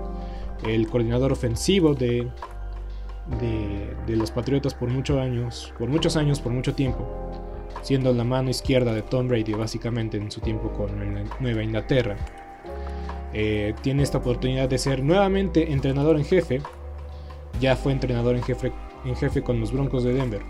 el 0.66 0.88
coordinador 0.88 1.32
ofensivo 1.32 1.94
de, 1.94 2.30
de, 3.38 3.94
de, 4.06 4.16
los 4.16 4.30
Patriotas 4.30 4.72
por 4.72 4.88
muchos 4.88 5.18
años, 5.18 5.74
por 5.78 5.90
muchos 5.90 6.16
años, 6.16 6.40
por 6.40 6.52
mucho 6.52 6.74
tiempo, 6.74 7.06
siendo 7.82 8.12
la 8.12 8.24
mano 8.24 8.50
izquierda 8.50 8.92
de 8.92 9.02
Tom 9.02 9.28
Brady 9.28 9.52
básicamente 9.52 10.16
en 10.16 10.30
su 10.30 10.40
tiempo 10.40 10.70
con 10.70 10.90
Nueva 11.40 11.62
Inglaterra. 11.62 12.16
Eh, 13.32 13.74
tiene 13.82 14.02
esta 14.02 14.18
oportunidad 14.18 14.68
de 14.68 14.78
ser 14.78 15.02
nuevamente 15.02 15.72
entrenador 15.72 16.16
en 16.16 16.24
jefe. 16.24 16.60
Ya 17.60 17.76
fue 17.76 17.92
entrenador 17.92 18.36
en 18.36 18.42
jefe, 18.42 18.72
en 19.04 19.16
jefe 19.16 19.42
con 19.42 19.60
los 19.60 19.72
Broncos 19.72 20.04
de 20.04 20.14
Denver. 20.14 20.42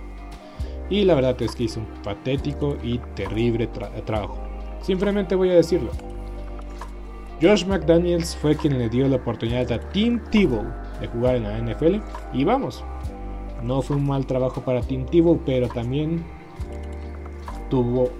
Y 0.88 1.04
la 1.04 1.14
verdad 1.14 1.40
es 1.42 1.54
que 1.54 1.64
hizo 1.64 1.80
un 1.80 1.87
patético 2.02 2.76
y 2.82 2.99
terrible 3.14 3.68
trabajo. 4.04 4.38
Simplemente 4.82 5.34
voy 5.34 5.50
a 5.50 5.54
decirlo. 5.54 5.90
Josh 7.40 7.64
McDaniels 7.64 8.37
fue 8.37 8.56
quien 8.56 8.78
le 8.78 8.88
dio 8.88 9.08
la 9.08 9.16
oportunidad 9.16 9.70
a 9.72 9.80
Tim 9.92 10.20
Tebow 10.30 10.64
de 11.00 11.06
jugar 11.06 11.37
en 11.37 11.44
la 11.44 11.58
NFL. 11.58 12.00
Y 12.34 12.44
vamos, 12.44 12.84
no 13.62 13.80
fue 13.82 13.96
un 13.96 14.06
mal 14.06 14.26
trabajo 14.26 14.60
para 14.62 14.82
Tim 14.82 15.06
Tebow, 15.06 15.40
pero 15.46 15.68
también 15.68 16.22
tuvo 17.70 18.10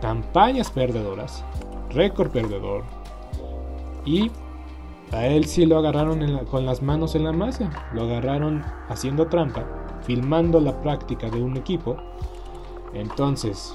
campañas 0.00 0.70
perdedoras, 0.70 1.44
récord 1.90 2.30
perdedor, 2.30 2.84
y 4.06 4.30
a 5.12 5.26
él 5.26 5.44
sí 5.44 5.66
lo 5.66 5.78
agarraron 5.78 6.46
con 6.46 6.64
las 6.64 6.82
manos 6.82 7.14
en 7.14 7.24
la 7.24 7.32
masa, 7.32 7.70
lo 7.92 8.04
agarraron 8.04 8.64
haciendo 8.88 9.26
trampa, 9.26 9.64
filmando 10.02 10.60
la 10.60 10.80
práctica 10.80 11.28
de 11.28 11.42
un 11.42 11.56
equipo. 11.56 11.96
Entonces, 12.94 13.74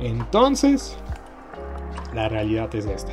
entonces, 0.00 0.96
la 2.12 2.28
realidad 2.28 2.74
es 2.74 2.86
esta. 2.86 3.12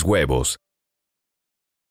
huevos. 0.03 0.57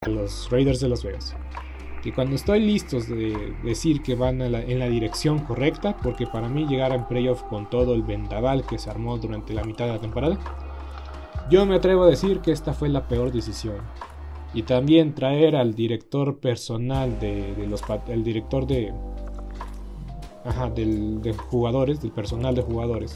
a 0.00 0.08
los 0.08 0.50
Raiders 0.50 0.80
de 0.80 0.88
Las 0.88 1.04
Vegas. 1.04 1.36
Y 2.02 2.12
cuando 2.12 2.34
estoy 2.34 2.60
listos 2.60 3.08
de 3.08 3.54
decir 3.62 4.02
que 4.02 4.14
van 4.14 4.40
en 4.40 4.78
la 4.78 4.88
dirección 4.88 5.40
correcta, 5.40 5.96
porque 5.98 6.26
para 6.26 6.48
mí 6.48 6.66
llegar 6.66 6.92
en 6.92 7.06
playoff 7.06 7.42
con 7.42 7.68
todo 7.68 7.94
el 7.94 8.02
vendaval 8.02 8.66
que 8.66 8.78
se 8.78 8.88
armó 8.88 9.18
durante 9.18 9.52
la 9.52 9.64
mitad 9.64 9.86
de 9.86 9.92
la 9.92 10.00
temporada, 10.00 10.38
yo 11.50 11.66
me 11.66 11.74
atrevo 11.74 12.04
a 12.04 12.06
decir 12.06 12.40
que 12.40 12.52
esta 12.52 12.72
fue 12.72 12.88
la 12.88 13.06
peor 13.06 13.32
decisión. 13.32 13.76
Y 14.54 14.62
también 14.62 15.14
traer 15.14 15.56
al 15.56 15.74
director 15.74 16.38
personal 16.38 17.20
de, 17.20 17.66
los 17.68 17.82
el 18.08 18.24
director 18.24 18.66
de 18.66 18.92
ajá, 20.44 20.70
del, 20.70 21.20
de 21.20 21.34
jugadores, 21.34 22.00
del 22.00 22.12
personal 22.12 22.54
de 22.54 22.62
jugadores. 22.62 23.14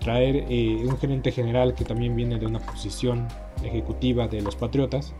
Traer 0.00 0.44
eh, 0.48 0.84
un 0.86 0.98
gerente 0.98 1.32
general 1.32 1.74
que 1.74 1.84
también 1.84 2.14
viene 2.14 2.38
de 2.38 2.46
una 2.46 2.60
posición 2.60 3.26
ejecutiva 3.64 4.28
de 4.28 4.42
los 4.42 4.54
Patriotas 4.54 5.14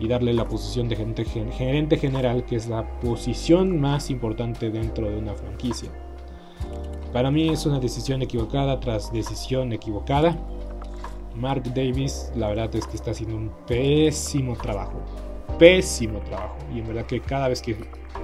y 0.00 0.08
darle 0.08 0.32
la 0.32 0.48
posición 0.48 0.88
de 0.88 0.96
gerente 0.96 1.96
general, 1.98 2.44
que 2.46 2.56
es 2.56 2.68
la 2.68 2.90
posición 3.00 3.78
más 3.78 4.10
importante 4.10 4.70
dentro 4.70 5.08
de 5.08 5.18
una 5.18 5.34
franquicia. 5.34 5.90
Para 7.12 7.30
mí 7.30 7.50
es 7.50 7.66
una 7.66 7.78
decisión 7.78 8.22
equivocada 8.22 8.80
tras 8.80 9.12
decisión 9.12 9.72
equivocada. 9.72 10.36
Mark 11.34 11.62
Davis, 11.74 12.32
la 12.34 12.48
verdad 12.48 12.74
es 12.74 12.86
que 12.86 12.96
está 12.96 13.10
haciendo 13.10 13.36
un 13.36 13.50
pésimo 13.66 14.56
trabajo. 14.56 15.00
Pésimo 15.58 16.20
trabajo. 16.20 16.56
Y 16.74 16.78
en 16.78 16.86
verdad 16.86 17.06
que 17.06 17.20
cada 17.20 17.48
vez 17.48 17.60
que 17.60 17.76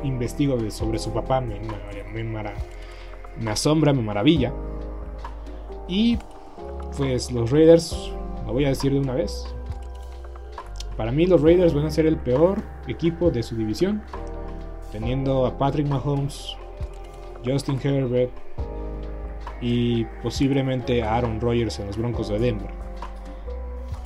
investigo 0.02 0.58
sobre 0.70 0.98
su 0.98 1.12
papá 1.12 1.40
me, 1.40 1.60
me, 2.14 2.24
me 2.24 3.50
asombra, 3.50 3.92
me 3.92 4.02
maravilla. 4.02 4.52
Y 5.88 6.18
pues 6.96 7.30
los 7.30 7.50
Raiders, 7.50 8.12
lo 8.46 8.52
voy 8.52 8.64
a 8.64 8.68
decir 8.68 8.92
de 8.92 9.00
una 9.00 9.14
vez, 9.14 9.55
para 10.96 11.12
mí 11.12 11.26
los 11.26 11.42
Raiders 11.42 11.74
van 11.74 11.86
a 11.86 11.90
ser 11.90 12.06
el 12.06 12.16
peor 12.16 12.62
equipo 12.86 13.30
de 13.30 13.42
su 13.42 13.56
división, 13.56 14.02
teniendo 14.92 15.46
a 15.46 15.58
Patrick 15.58 15.86
Mahomes, 15.86 16.56
Justin 17.44 17.78
Herbert 17.82 18.30
y 19.60 20.04
posiblemente 20.22 21.02
a 21.02 21.16
Aaron 21.16 21.40
Rodgers 21.40 21.78
en 21.80 21.86
los 21.88 21.96
Broncos 21.96 22.28
de 22.28 22.38
Denver. 22.38 22.70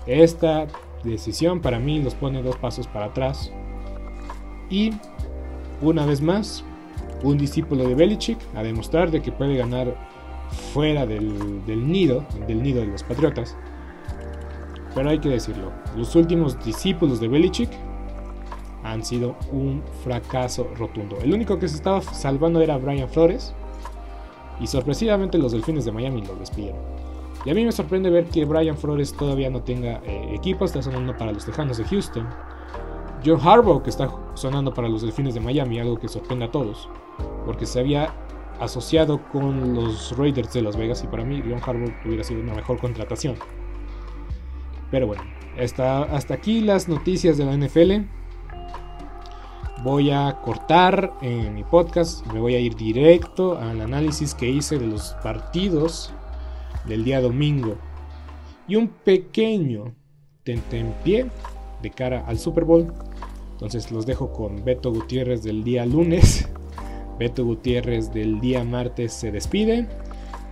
Esta 0.07 0.66
decisión 1.05 1.61
para 1.61 1.79
mí 1.79 2.03
los 2.03 2.14
pone 2.14 2.42
dos 2.42 2.57
pasos 2.57 2.87
para 2.87 3.07
atrás. 3.07 3.53
Y 4.68 4.92
una 5.81 6.05
vez 6.07 6.20
más, 6.20 6.64
un 7.22 7.38
discípulo 7.38 7.88
de 7.88 7.94
Belichick 7.94 8.38
a 8.55 8.62
demostrar 8.62 9.11
de 9.11 9.22
que 9.22 9.33
puede 9.33 9.57
ganar 9.57 9.96
fuera 10.72 11.07
del, 11.07 11.64
del 11.66 11.90
nido, 11.90 12.24
del 12.46 12.62
nido 12.62 12.81
de 12.81 12.88
los 12.88 13.03
Patriotas 13.03 13.57
pero 14.94 15.11
hay 15.11 15.18
que 15.18 15.29
decirlo, 15.29 15.72
los 15.96 16.14
últimos 16.16 16.62
discípulos 16.64 17.20
de 17.20 17.29
Belichick 17.29 17.70
han 18.83 19.05
sido 19.05 19.37
un 19.53 19.83
fracaso 20.05 20.68
rotundo. 20.76 21.16
El 21.22 21.35
único 21.35 21.59
que 21.59 21.68
se 21.68 21.76
estaba 21.76 22.00
salvando 22.03 22.61
era 22.61 22.79
Brian 22.79 23.09
Flores. 23.09 23.55
Y 24.61 24.66
sorpresivamente 24.66 25.38
los 25.38 25.53
Delfines 25.53 25.85
de 25.85 25.92
Miami 25.92 26.22
lo 26.22 26.35
despidieron. 26.37 26.81
Y 27.44 27.50
a 27.50 27.55
mí 27.55 27.64
me 27.64 27.72
sorprende 27.72 28.11
ver 28.11 28.26
que 28.26 28.44
Brian 28.44 28.76
Flores 28.76 29.14
todavía 29.14 29.48
no 29.48 29.62
tenga 29.62 30.00
eh, 30.05 30.35
equipo. 30.35 30.64
Está 30.64 30.83
sonando 30.83 31.16
para 31.16 31.33
los 31.33 31.46
Tejanos 31.46 31.79
de 31.79 31.85
Houston. 31.85 32.29
John 33.24 33.40
Harbaugh, 33.42 33.83
que 33.83 33.90
está 33.90 34.11
sonando 34.35 34.72
para 34.72 34.88
los 34.88 35.03
Delfines 35.03 35.35
de 35.35 35.40
Miami, 35.40 35.79
algo 35.79 35.98
que 35.98 36.09
sorprende 36.09 36.46
a 36.46 36.50
todos, 36.50 36.88
porque 37.44 37.66
se 37.66 37.81
había 37.81 38.14
asociado 38.61 39.20
con 39.31 39.74
los 39.74 40.16
Raiders 40.16 40.53
de 40.55 40.62
Las 40.62 40.76
Vegas 40.76 41.05
y 41.05 41.07
para 41.07 41.24
mí 41.24 41.42
John 41.46 41.61
Harbaugh 41.62 41.92
hubiera 42.07 42.24
sido 42.24 42.40
una 42.40 42.55
mejor 42.55 42.79
contratación. 42.79 43.37
Pero 44.90 45.07
bueno, 45.07 45.22
hasta, 45.59 46.03
hasta 46.03 46.35
aquí 46.35 46.61
las 46.61 46.88
noticias 46.88 47.37
de 47.37 47.44
la 47.44 47.57
NFL. 47.57 48.07
Voy 49.83 50.11
a 50.11 50.38
cortar 50.42 51.14
en 51.22 51.55
mi 51.55 51.64
podcast, 51.64 52.26
me 52.33 52.40
voy 52.40 52.55
a 52.55 52.61
ir 52.61 52.76
directo 52.76 53.59
al 53.59 53.81
análisis 53.81 54.35
que 54.35 54.48
hice 54.48 54.79
de 54.79 54.87
los 54.87 55.16
partidos 55.22 56.12
del 56.87 57.03
día 57.03 57.20
domingo 57.22 57.79
y 58.70 58.76
un 58.76 58.88
pequeño 58.88 59.94
tentempié 60.44 61.26
de 61.83 61.90
cara 61.90 62.24
al 62.26 62.38
Super 62.38 62.64
Bowl. 62.64 62.92
Entonces 63.53 63.90
los 63.90 64.07
dejo 64.07 64.33
con 64.33 64.64
Beto 64.64 64.92
Gutiérrez 64.92 65.42
del 65.42 65.64
día 65.64 65.85
lunes. 65.87 66.48
Beto 67.18 67.44
Gutiérrez 67.44 68.12
del 68.12 68.40
día 68.40 68.64
martes 68.64 69.12
se 69.12 69.33
despide. 69.33 69.88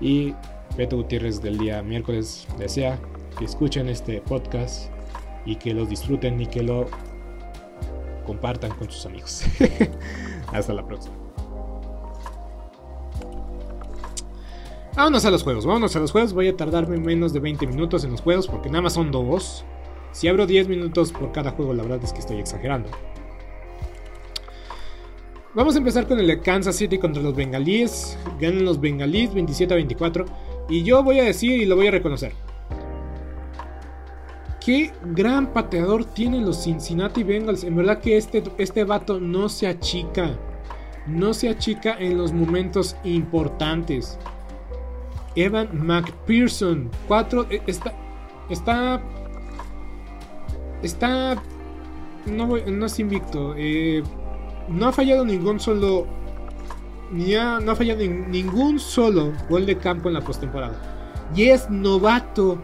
Y 0.00 0.34
Beto 0.76 0.96
Gutiérrez 0.96 1.40
del 1.40 1.58
día 1.58 1.82
miércoles 1.82 2.48
desea 2.58 2.98
que 3.38 3.44
escuchen 3.44 3.88
este 3.88 4.20
podcast 4.20 4.90
y 5.46 5.56
que 5.56 5.72
lo 5.72 5.86
disfruten 5.86 6.40
y 6.40 6.46
que 6.46 6.62
lo 6.62 6.86
compartan 8.26 8.72
con 8.72 8.90
sus 8.90 9.06
amigos. 9.06 9.44
Hasta 10.52 10.74
la 10.74 10.84
próxima. 10.86 11.14
Vámonos 14.96 15.24
a 15.24 15.30
los 15.30 15.44
juegos, 15.44 15.64
vámonos 15.64 15.94
a 15.94 16.00
los 16.00 16.10
juegos. 16.10 16.32
Voy 16.32 16.48
a 16.48 16.56
tardarme 16.56 16.98
menos 16.98 17.32
de 17.32 17.38
20 17.38 17.68
minutos 17.68 18.04
en 18.04 18.10
los 18.10 18.20
juegos 18.20 18.48
porque 18.48 18.68
nada 18.68 18.82
más 18.82 18.94
son 18.94 19.12
dos. 19.12 19.64
Si 20.10 20.26
abro 20.26 20.46
10 20.46 20.68
minutos 20.68 21.12
por 21.12 21.30
cada 21.30 21.52
juego, 21.52 21.72
la 21.72 21.84
verdad 21.84 22.00
es 22.02 22.12
que 22.12 22.18
estoy 22.18 22.38
exagerando. 22.38 22.90
Vamos 25.54 25.76
a 25.76 25.78
empezar 25.78 26.06
con 26.06 26.18
el 26.18 26.40
Kansas 26.42 26.76
City 26.76 26.98
contra 26.98 27.22
los 27.22 27.36
Bengalíes. 27.36 28.18
Ganan 28.40 28.64
los 28.64 28.80
Bengalíes 28.80 29.32
27 29.32 29.72
a 29.72 29.76
24. 29.76 30.24
Y 30.68 30.82
yo 30.82 31.02
voy 31.02 31.20
a 31.20 31.24
decir 31.24 31.60
y 31.60 31.64
lo 31.64 31.76
voy 31.76 31.86
a 31.86 31.92
reconocer. 31.92 32.32
Qué 34.64 34.92
gran 35.14 35.52
pateador 35.52 36.04
tienen 36.04 36.44
los 36.44 36.64
Cincinnati 36.64 37.22
Bengals. 37.22 37.64
En 37.64 37.76
verdad 37.76 38.00
que 38.00 38.16
este, 38.16 38.42
este 38.58 38.84
vato 38.84 39.20
no 39.20 39.48
se 39.48 39.66
achica. 39.66 40.36
No 41.06 41.32
se 41.32 41.48
achica 41.48 41.96
en 41.98 42.18
los 42.18 42.32
momentos 42.32 42.96
importantes. 43.04 44.18
Evan 45.36 45.68
McPherson. 45.86 46.90
4. 47.06 47.46
Eh, 47.50 47.62
está. 47.66 47.94
Está. 48.50 49.00
Está. 50.82 51.42
No, 52.26 52.56
es 52.56 52.98
invicto. 52.98 53.54
Eh, 53.56 54.02
no 54.68 54.88
ha 54.88 54.92
fallado 54.92 55.24
ningún 55.24 55.60
solo. 55.60 56.06
Ni 57.10 57.32
no 57.32 57.72
ha 57.72 57.76
fallado 57.76 58.00
ningún 58.00 58.78
solo 58.78 59.32
gol 59.48 59.64
de 59.64 59.78
campo 59.78 60.08
en 60.08 60.14
la 60.14 60.20
postemporada. 60.20 61.26
Y 61.34 61.44
es 61.44 61.70
novato. 61.70 62.60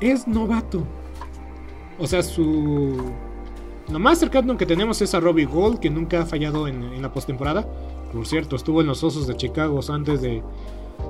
Es 0.00 0.26
novato. 0.26 0.84
O 1.98 2.06
sea, 2.06 2.22
su. 2.22 3.12
Lo 3.90 3.98
más 3.98 4.18
cercano 4.18 4.56
que 4.56 4.66
tenemos 4.66 5.02
es 5.02 5.14
a 5.14 5.20
Robbie 5.20 5.46
Gold, 5.46 5.80
que 5.80 5.90
nunca 5.90 6.22
ha 6.22 6.26
fallado 6.26 6.68
en, 6.68 7.02
la 7.02 7.12
postemporada. 7.12 7.66
Por 8.12 8.26
cierto, 8.26 8.56
estuvo 8.56 8.80
en 8.80 8.86
los 8.86 9.04
Osos 9.04 9.26
de 9.26 9.36
Chicago 9.36 9.80
antes 9.90 10.22
de, 10.22 10.42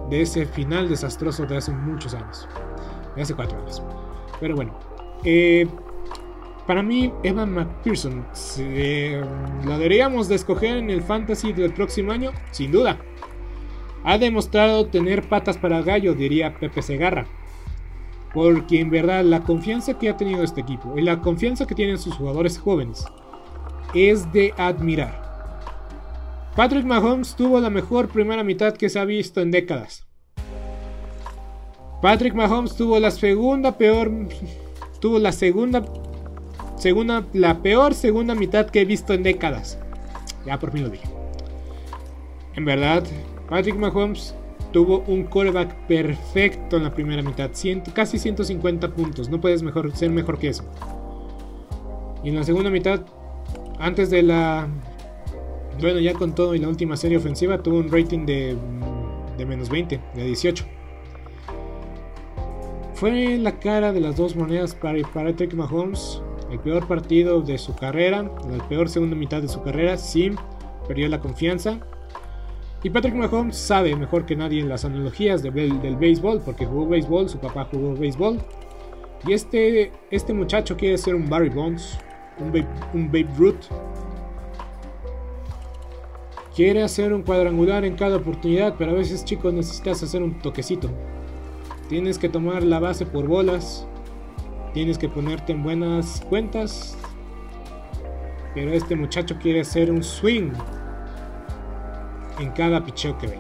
de 0.09 0.21
ese 0.21 0.47
final 0.47 0.89
desastroso 0.89 1.47
de 1.47 1.57
hace 1.57 1.73
muchos 1.73 2.15
años. 2.15 2.49
De 3.15 3.23
hace 3.23 3.35
cuatro 3.35 3.59
años. 3.59 3.83
Pero 4.41 4.57
bueno. 4.57 4.75
Eh, 5.25 5.69
para 6.67 6.83
mí, 6.83 7.13
Evan 7.25 7.53
McPherson, 7.53 8.25
¿lo 9.65 9.79
deberíamos 9.79 10.29
de 10.29 10.37
escoger 10.37 10.77
en 10.77 10.89
el 10.89 11.03
fantasy 11.03 11.53
del 11.53 11.73
próximo 11.73 12.13
año? 12.13 12.31
Sin 12.53 12.71
duda. 12.71 12.99
Ha 14.05 14.19
demostrado 14.19 14.87
tener 14.87 15.29
patas 15.29 15.59
para 15.59 15.83
gallo, 15.83 16.15
diría 16.15 16.55
Pepe 16.59 16.81
Segarra. 16.81 17.27
Porque 18.33 18.81
en 18.81 18.91
verdad 18.91 19.25
la 19.25 19.41
confianza 19.41 19.99
que 19.99 20.09
ha 20.09 20.17
tenido 20.17 20.43
este 20.43 20.61
equipo 20.61 20.97
y 20.97 21.03
la 21.03 21.21
confianza 21.21 21.67
que 21.67 21.75
tienen 21.75 21.99
sus 21.99 22.15
jugadores 22.15 22.59
jóvenes 22.59 23.05
es 23.95 24.33
de 24.33 24.55
admirar. 24.57 25.31
Patrick 26.55 26.85
Mahomes 26.85 27.35
tuvo 27.37 27.61
la 27.61 27.71
mejor 27.71 28.09
primera 28.09 28.45
mitad 28.45 28.75
que 28.75 28.89
se 28.89 28.99
ha 28.99 29.05
visto 29.05 29.41
en 29.41 29.51
décadas. 29.51 30.07
Patrick 32.03 32.35
Mahomes 32.35 32.77
tuvo 32.77 32.99
la 32.99 33.11
segunda 33.11 33.77
peor. 33.77 34.11
Tuvo 35.01 35.19
la 35.19 35.33
segunda. 35.33 35.83
Segunda. 36.77 37.25
La 37.33 37.63
peor 37.63 37.95
segunda 37.95 38.35
mitad 38.35 38.67
que 38.67 38.83
he 38.83 38.85
visto 38.85 39.15
en 39.15 39.23
décadas. 39.23 39.79
Ya 40.45 40.59
por 40.59 40.73
fin 40.73 40.83
lo 40.83 40.91
dije. 40.91 41.09
En 42.55 42.65
verdad, 42.65 43.05
Patrick 43.49 43.77
Mahomes 43.77 44.35
tuvo 44.71 45.05
un 45.07 45.25
quarterback 45.25 45.87
perfecto 45.87 46.77
en 46.77 46.85
la 46.85 46.95
primera 46.95 47.23
mitad. 47.23 47.51
casi 47.95 48.19
150 48.19 48.91
puntos. 48.91 49.29
No 49.29 49.41
puedes 49.41 49.61
ser 49.95 50.11
mejor 50.11 50.39
que 50.39 50.49
eso. 50.49 50.65
Y 52.23 52.29
en 52.29 52.37
la 52.37 52.45
segunda 52.45 52.71
mitad, 52.71 53.01
antes 53.79 54.11
de 54.11 54.23
la 54.23 54.69
bueno, 55.81 55.99
ya 56.01 56.13
con 56.15 56.35
todo 56.35 56.55
y 56.55 56.59
la 56.59 56.69
última 56.69 56.97
serie 56.97 57.17
ofensiva 57.17 57.63
tuvo 57.63 57.79
un 57.79 57.91
rating 57.91 58.27
de, 58.27 58.57
de 59.39 59.47
menos 59.47 59.71
20, 59.71 60.01
de 60.15 60.25
18. 60.25 60.65
Fue 62.95 63.39
la 63.39 63.59
cara 63.59 63.93
de 63.93 64.01
las 64.01 64.17
dos 64.17 64.37
monedas 64.37 64.75
para 64.75 65.01
Patrick 65.03 65.55
Mahomes. 65.55 66.23
El 66.51 66.59
peor 66.59 66.87
partido 66.87 67.41
de 67.41 67.57
su 67.57 67.75
carrera, 67.77 68.31
la 68.51 68.69
peor 68.69 68.89
segunda 68.89 69.17
mitad 69.17 69.41
de 69.41 69.49
su 69.49 69.63
carrera, 69.63 69.97
sí, 69.97 70.33
perdió 70.87 71.09
la 71.09 71.21
confianza. 71.21 71.79
Y 72.83 72.91
Patrick 72.91 73.15
Mahomes 73.15 73.57
sabe 73.57 73.95
mejor 73.95 74.25
que 74.25 74.37
nadie 74.37 74.61
en 74.61 74.69
las 74.69 74.85
analogías 74.85 75.43
del 75.43 75.97
béisbol, 75.97 76.41
porque 76.45 76.67
jugó 76.67 76.89
béisbol, 76.89 77.29
su 77.29 77.39
papá 77.39 77.69
jugó 77.71 77.95
béisbol. 77.95 78.39
Y 79.27 79.33
este, 79.33 79.93
este 80.11 80.33
muchacho 80.33 80.77
quiere 80.77 80.97
ser 80.97 81.15
un 81.15 81.29
Barry 81.29 81.51
Bonds, 81.51 81.99
un 82.39 82.49
Babe, 82.49 82.67
un 82.95 83.07
Babe 83.09 83.29
Ruth, 83.37 83.67
Quiere 86.55 86.83
hacer 86.83 87.13
un 87.13 87.23
cuadrangular 87.23 87.85
en 87.85 87.95
cada 87.95 88.17
oportunidad, 88.17 88.75
pero 88.77 88.91
a 88.91 88.95
veces 88.95 89.25
chicos 89.25 89.55
necesitas 89.55 90.03
hacer 90.03 90.23
un 90.23 90.41
toquecito. 90.41 90.91
Tienes 91.89 92.19
que 92.19 92.29
tomar 92.29 92.63
la 92.65 92.81
base 92.81 93.07
por 93.07 93.27
bolas. 93.29 93.87
Tienes 94.75 94.99
que 94.99 95.09
ponerte 95.09 95.53
en 95.53 95.63
buenas 95.63 96.21
cuentas. 96.29 96.99
Pero 98.55 98.73
este 98.73 98.97
muchacho 98.97 99.39
quiere 99.41 99.61
hacer 99.61 99.93
un 99.93 100.03
swing 100.03 100.51
en 102.41 102.51
cada 102.51 102.85
picheo 102.85 103.17
que 103.19 103.29
ve. 103.29 103.39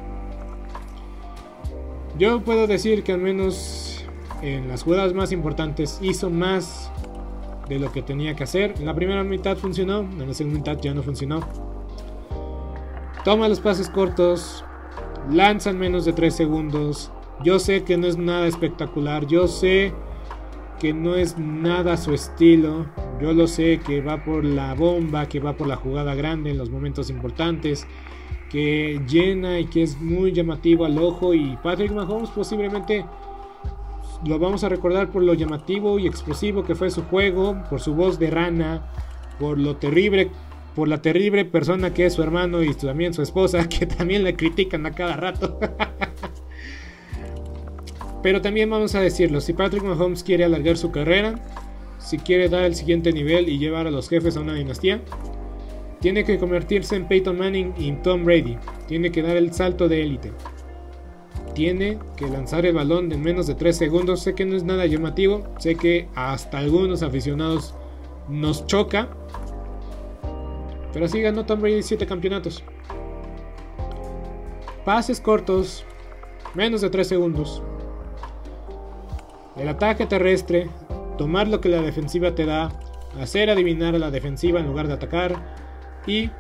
Yo 2.18 2.42
puedo 2.42 2.66
decir 2.66 3.02
que 3.02 3.12
al 3.12 3.20
menos 3.20 4.04
en 4.42 4.68
las 4.68 4.82
jugadas 4.82 5.14
más 5.14 5.32
importantes 5.32 5.98
hizo 6.02 6.30
más 6.30 6.90
de 7.68 7.78
lo 7.78 7.92
que 7.92 8.02
tenía 8.02 8.34
que 8.34 8.44
hacer. 8.44 8.74
En 8.78 8.86
la 8.86 8.94
primera 8.94 9.24
mitad 9.24 9.56
funcionó, 9.56 10.00
en 10.00 10.26
la 10.26 10.34
segunda 10.34 10.58
mitad 10.58 10.78
ya 10.80 10.92
no 10.92 11.02
funcionó. 11.02 11.40
Toma 13.24 13.48
los 13.48 13.60
pases 13.60 13.88
cortos, 13.88 14.64
lanzan 15.30 15.78
menos 15.78 16.04
de 16.04 16.12
3 16.12 16.34
segundos. 16.34 17.10
Yo 17.42 17.58
sé 17.58 17.84
que 17.84 17.96
no 17.96 18.06
es 18.06 18.16
nada 18.16 18.46
espectacular, 18.46 19.26
yo 19.26 19.46
sé 19.46 19.94
que 20.78 20.92
no 20.92 21.14
es 21.14 21.38
nada 21.38 21.96
su 21.96 22.12
estilo. 22.12 22.86
Yo 23.20 23.32
lo 23.32 23.46
sé 23.46 23.80
que 23.86 24.00
va 24.00 24.24
por 24.24 24.44
la 24.44 24.74
bomba, 24.74 25.26
que 25.26 25.38
va 25.38 25.52
por 25.52 25.66
la 25.66 25.76
jugada 25.76 26.14
grande 26.14 26.50
en 26.50 26.58
los 26.58 26.70
momentos 26.70 27.10
importantes, 27.10 27.86
que 28.50 29.00
llena 29.08 29.60
y 29.60 29.66
que 29.66 29.82
es 29.82 30.00
muy 30.00 30.32
llamativo 30.32 30.84
al 30.84 30.98
ojo. 30.98 31.32
Y 31.32 31.56
Patrick 31.62 31.92
Mahomes 31.92 32.30
posiblemente 32.30 33.06
lo 34.26 34.38
vamos 34.38 34.64
a 34.64 34.68
recordar 34.68 35.10
por 35.10 35.22
lo 35.22 35.32
llamativo 35.32 35.98
y 35.98 36.06
explosivo 36.06 36.64
que 36.64 36.74
fue 36.74 36.90
su 36.90 37.04
juego, 37.04 37.62
por 37.70 37.80
su 37.80 37.94
voz 37.94 38.18
de 38.18 38.30
rana, 38.30 38.86
por 39.38 39.56
lo 39.58 39.76
terrible 39.76 40.30
por 40.74 40.88
la 40.88 41.02
terrible 41.02 41.44
persona 41.44 41.92
que 41.92 42.06
es 42.06 42.14
su 42.14 42.22
hermano 42.22 42.62
y 42.62 42.72
también 42.74 43.12
su 43.12 43.22
esposa, 43.22 43.68
que 43.78 43.86
también 43.86 44.24
le 44.24 44.34
critican 44.34 44.86
a 44.86 44.92
cada 44.92 45.16
rato. 45.16 45.58
Pero 48.22 48.40
también 48.42 48.68
vamos 48.68 48.94
a 48.94 49.00
decirlo, 49.00 49.40
si 49.40 49.54
Patrick 49.54 49.82
Mahomes 49.82 50.22
quiere 50.22 50.44
alargar 50.44 50.76
su 50.76 50.90
carrera, 50.90 51.34
si 51.98 52.18
quiere 52.18 52.48
dar 52.48 52.64
el 52.64 52.74
siguiente 52.74 53.12
nivel 53.12 53.48
y 53.48 53.58
llevar 53.58 53.86
a 53.86 53.90
los 53.90 54.08
jefes 54.08 54.36
a 54.36 54.40
una 54.40 54.54
dinastía, 54.54 55.00
tiene 56.00 56.24
que 56.24 56.38
convertirse 56.38 56.96
en 56.96 57.06
Peyton 57.06 57.38
Manning 57.38 57.74
y 57.76 57.92
Tom 57.92 58.24
Brady, 58.24 58.58
tiene 58.88 59.12
que 59.12 59.22
dar 59.22 59.36
el 59.36 59.52
salto 59.52 59.88
de 59.88 60.02
élite. 60.02 60.32
Tiene 61.54 61.98
que 62.16 62.28
lanzar 62.28 62.64
el 62.64 62.74
balón 62.74 63.12
en 63.12 63.20
menos 63.20 63.46
de 63.46 63.54
3 63.54 63.76
segundos. 63.76 64.22
Sé 64.22 64.34
que 64.34 64.46
no 64.46 64.56
es 64.56 64.64
nada 64.64 64.86
llamativo, 64.86 65.44
sé 65.58 65.74
que 65.74 66.08
hasta 66.14 66.58
algunos 66.58 67.02
aficionados 67.02 67.74
nos 68.28 68.66
choca, 68.66 69.08
pero 70.92 71.04
así 71.04 71.20
ganó 71.20 71.44
Tom 71.44 71.60
Brady 71.60 71.82
7 71.82 72.06
campeonatos. 72.06 72.62
Pases 74.84 75.20
cortos, 75.20 75.84
menos 76.54 76.80
de 76.80 76.90
3 76.90 77.06
segundos. 77.06 77.62
El 79.56 79.68
ataque 79.68 80.06
terrestre, 80.06 80.70
tomar 81.18 81.48
lo 81.48 81.60
que 81.60 81.68
la 81.68 81.82
defensiva 81.82 82.34
te 82.34 82.46
da, 82.46 82.72
hacer 83.20 83.50
adivinar 83.50 83.94
a 83.94 83.98
la 83.98 84.10
defensiva 84.10 84.60
en 84.60 84.66
lugar 84.66 84.88
de 84.88 84.94
atacar 84.94 85.69
y 86.10 86.30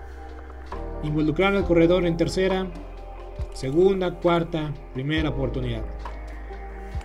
involucrar 1.02 1.54
al 1.54 1.64
corredor 1.64 2.06
en 2.06 2.16
tercera, 2.16 2.66
segunda, 3.54 4.12
cuarta, 4.12 4.72
primera 4.92 5.30
oportunidad. 5.30 5.82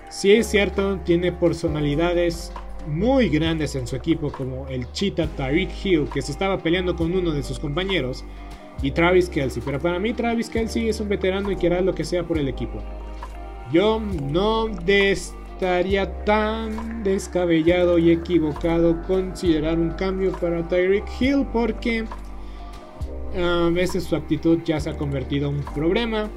Si 0.10 0.34
es 0.34 0.48
cierto, 0.48 1.00
tiene 1.04 1.32
personalidades 1.32 2.52
muy 2.88 3.30
grandes 3.30 3.76
en 3.76 3.88
su 3.88 3.96
equipo 3.96 4.32
como 4.32 4.68
el 4.68 4.92
Cheetah 4.92 5.28
Tyreek 5.28 5.70
Hill 5.84 6.10
que 6.14 6.22
se 6.22 6.32
estaba 6.32 6.58
peleando 6.60 6.96
con 6.96 7.14
uno 7.14 7.32
de 7.32 7.44
sus 7.44 7.60
compañeros 7.60 8.24
y 8.82 8.92
Travis 8.92 9.30
Kelsey, 9.30 9.62
pero 9.66 9.80
para 9.80 10.00
mí 10.00 10.14
Travis 10.14 10.50
Kelsey 10.50 10.90
es 10.90 11.00
un 11.00 11.10
veterano 11.10 11.52
y 11.52 11.56
que 11.56 11.70
lo 11.70 11.96
que 11.96 12.04
sea 12.04 12.24
por 12.24 12.38
el 12.38 12.48
equipo. 12.48 12.80
Yo 13.72 14.00
no 14.00 14.70
estaría 14.88 16.24
tan 16.26 17.04
descabellado 17.04 17.98
y 17.98 18.12
equivocado 18.12 19.02
considerar 19.04 19.80
un 19.80 19.92
cambio 19.92 20.32
para 20.34 20.68
Tyreek 20.68 21.06
Hill 21.20 21.48
porque 21.52 22.06
a 23.38 23.70
veces 23.70 24.04
su 24.04 24.16
actitud 24.16 24.60
ya 24.66 24.80
se 24.80 24.90
ha 24.90 24.98
convertido 24.98 25.50
en 25.50 25.58
un 25.58 25.64
problema. 25.74 26.30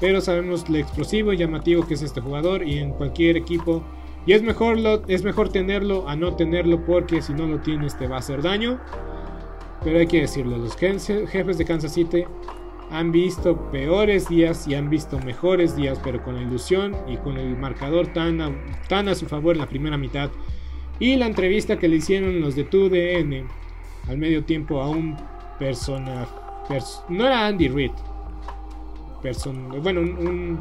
Pero 0.00 0.20
sabemos 0.20 0.68
lo 0.68 0.78
explosivo 0.78 1.32
y 1.32 1.36
llamativo 1.36 1.86
que 1.86 1.94
es 1.94 2.02
este 2.02 2.20
jugador 2.20 2.66
y 2.66 2.78
en 2.78 2.90
cualquier 2.90 3.36
equipo. 3.36 3.82
Y 4.26 4.32
es 4.32 4.42
mejor, 4.42 4.78
es 5.08 5.22
mejor 5.22 5.50
tenerlo 5.50 6.08
a 6.08 6.16
no 6.16 6.34
tenerlo 6.34 6.84
porque 6.84 7.22
si 7.22 7.32
no 7.32 7.46
lo 7.46 7.60
tienes 7.60 7.96
te 7.98 8.06
va 8.06 8.16
a 8.16 8.18
hacer 8.18 8.42
daño. 8.42 8.80
Pero 9.82 9.98
hay 9.98 10.06
que 10.06 10.22
decirlo, 10.22 10.56
los 10.56 10.76
jefes 10.76 11.58
de 11.58 11.64
Kansas 11.64 11.92
City 11.92 12.24
han 12.90 13.12
visto 13.12 13.70
peores 13.70 14.28
días 14.28 14.66
y 14.66 14.74
han 14.74 14.88
visto 14.88 15.18
mejores 15.18 15.76
días, 15.76 16.00
pero 16.02 16.22
con 16.22 16.36
la 16.36 16.42
ilusión 16.42 16.94
y 17.06 17.16
con 17.18 17.36
el 17.36 17.56
marcador 17.56 18.06
tan 18.08 18.40
a, 18.40 18.52
tan 18.88 19.08
a 19.08 19.14
su 19.14 19.26
favor 19.26 19.54
en 19.54 19.60
la 19.60 19.68
primera 19.68 19.98
mitad. 19.98 20.30
Y 20.98 21.16
la 21.16 21.26
entrevista 21.26 21.78
que 21.78 21.88
le 21.88 21.96
hicieron 21.96 22.40
los 22.40 22.54
de 22.54 22.64
TUDN 22.64 23.46
al 24.08 24.18
medio 24.18 24.44
tiempo 24.44 24.80
a 24.80 24.88
un 24.88 25.16
persona... 25.58 26.26
no 27.08 27.26
era 27.26 27.46
Andy 27.46 27.68
Reid. 27.68 27.92
bueno, 29.82 30.00
un, 30.00 30.58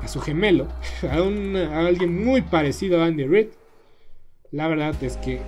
a 0.00 0.08
su 0.08 0.20
gemelo, 0.20 0.68
a, 1.02 1.16
a 1.16 1.86
alguien 1.86 2.24
muy 2.24 2.42
parecido 2.42 3.02
a 3.02 3.06
Andy 3.06 3.24
Reid. 3.24 3.48
La 4.50 4.68
verdad 4.68 4.94
es 5.02 5.16
que 5.16 5.40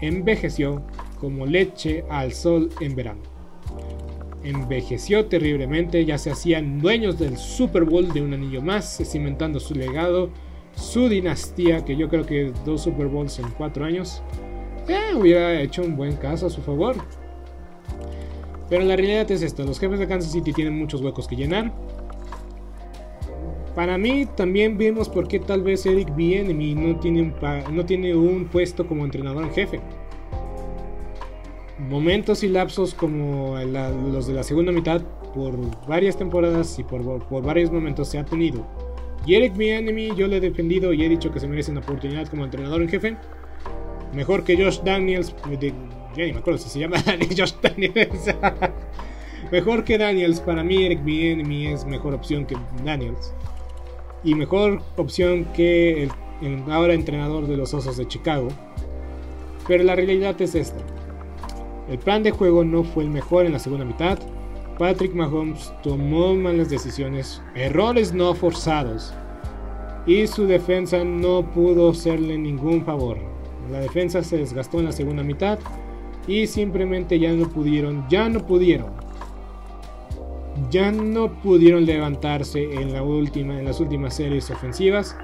envejeció 0.00 0.82
como 1.20 1.46
leche 1.46 2.04
al 2.08 2.32
sol 2.32 2.70
en 2.80 2.96
verano 2.96 3.32
envejeció 4.44 5.26
terriblemente, 5.26 6.04
ya 6.04 6.18
se 6.18 6.30
hacían 6.30 6.80
dueños 6.80 7.18
del 7.18 7.36
Super 7.36 7.84
Bowl 7.84 8.12
de 8.12 8.22
un 8.22 8.34
anillo 8.34 8.62
más, 8.62 8.98
cimentando 9.04 9.60
su 9.60 9.74
legado, 9.74 10.30
su 10.74 11.08
dinastía, 11.08 11.84
que 11.84 11.96
yo 11.96 12.08
creo 12.08 12.26
que 12.26 12.52
dos 12.64 12.82
Super 12.82 13.06
Bowls 13.06 13.38
en 13.38 13.50
cuatro 13.50 13.84
años, 13.84 14.22
eh, 14.88 15.14
hubiera 15.14 15.60
hecho 15.60 15.82
un 15.82 15.96
buen 15.96 16.16
caso 16.16 16.46
a 16.46 16.50
su 16.50 16.60
favor. 16.62 16.96
Pero 18.68 18.84
la 18.84 18.96
realidad 18.96 19.30
es 19.30 19.42
esto, 19.42 19.64
los 19.64 19.78
jefes 19.78 19.98
de 19.98 20.08
Kansas 20.08 20.32
City 20.32 20.52
tienen 20.52 20.78
muchos 20.78 21.00
huecos 21.02 21.28
que 21.28 21.36
llenar. 21.36 21.72
Para 23.74 23.96
mí 23.98 24.26
también 24.36 24.76
vemos 24.76 25.08
por 25.08 25.28
qué 25.28 25.38
tal 25.38 25.62
vez 25.62 25.84
Eric 25.86 26.14
Bieniemy 26.14 26.74
no 26.74 26.98
tiene 27.00 27.34
no 27.70 27.86
tiene 27.86 28.14
un 28.14 28.46
puesto 28.46 28.86
como 28.86 29.04
entrenador 29.04 29.44
en 29.44 29.52
jefe 29.52 29.80
momentos 31.88 32.42
y 32.42 32.48
lapsos 32.48 32.94
como 32.94 33.56
los 34.12 34.26
de 34.26 34.34
la 34.34 34.42
segunda 34.42 34.72
mitad 34.72 35.02
por 35.34 35.56
varias 35.86 36.16
temporadas 36.16 36.78
y 36.78 36.84
por, 36.84 37.02
varios 37.42 37.70
momentos 37.70 38.08
se 38.08 38.18
ha 38.18 38.24
tenido. 38.24 38.66
Y 39.26 39.34
Eric 39.34 39.56
Bieniemy 39.56 40.14
yo 40.16 40.26
le 40.26 40.38
he 40.38 40.40
defendido 40.40 40.92
y 40.92 41.04
he 41.04 41.08
dicho 41.08 41.30
que 41.32 41.40
se 41.40 41.48
merece 41.48 41.70
una 41.70 41.80
oportunidad 41.80 42.26
como 42.28 42.44
entrenador 42.44 42.82
en 42.82 42.88
jefe. 42.88 43.16
Mejor 44.12 44.44
que 44.44 44.56
Josh 44.56 44.80
Daniels. 44.80 45.34
ya 46.16 46.24
ni 46.24 46.32
me 46.32 46.38
acuerdo 46.38 46.58
si 46.58 46.68
se 46.68 46.78
llama 46.78 46.98
Josh 47.36 47.54
Daniels. 47.62 48.34
mejor 49.50 49.84
que 49.84 49.98
Daniels. 49.98 50.40
Para 50.40 50.62
mí 50.62 50.84
Eric 50.84 51.02
Bieniemy 51.04 51.68
es 51.68 51.84
mejor 51.84 52.14
opción 52.14 52.46
que 52.46 52.56
Daniels. 52.84 53.32
Y 54.24 54.34
mejor 54.34 54.82
opción 54.96 55.46
que 55.54 56.04
el 56.04 56.10
ahora 56.70 56.94
entrenador 56.94 57.46
de 57.46 57.56
los 57.56 57.72
Osos 57.74 57.96
de 57.96 58.06
Chicago. 58.06 58.48
Pero 59.66 59.84
la 59.84 59.94
realidad 59.94 60.40
es 60.40 60.54
esta. 60.54 60.80
El 61.88 61.98
plan 61.98 62.22
de 62.22 62.30
juego 62.30 62.64
no 62.64 62.84
fue 62.84 63.04
el 63.04 63.10
mejor 63.10 63.46
en 63.46 63.52
la 63.52 63.58
segunda 63.58 63.84
mitad. 63.84 64.18
Patrick 64.78 65.14
Mahomes 65.14 65.72
tomó 65.82 66.34
malas 66.34 66.70
decisiones, 66.70 67.42
errores 67.54 68.12
no 68.12 68.34
forzados 68.34 69.12
y 70.06 70.26
su 70.26 70.46
defensa 70.46 71.04
no 71.04 71.42
pudo 71.52 71.90
hacerle 71.90 72.38
ningún 72.38 72.84
favor. 72.84 73.18
La 73.70 73.80
defensa 73.80 74.22
se 74.22 74.38
desgastó 74.38 74.78
en 74.78 74.86
la 74.86 74.92
segunda 74.92 75.22
mitad 75.22 75.58
y 76.26 76.46
simplemente 76.46 77.18
ya 77.18 77.32
no 77.32 77.48
pudieron, 77.48 78.06
ya 78.08 78.28
no 78.28 78.46
pudieron. 78.46 78.90
Ya 80.70 80.92
no 80.92 81.32
pudieron 81.40 81.86
levantarse 81.86 82.74
en 82.74 82.92
la 82.92 83.02
última 83.02 83.58
en 83.58 83.64
las 83.64 83.80
últimas 83.80 84.14
series 84.14 84.50
ofensivas 84.50 85.16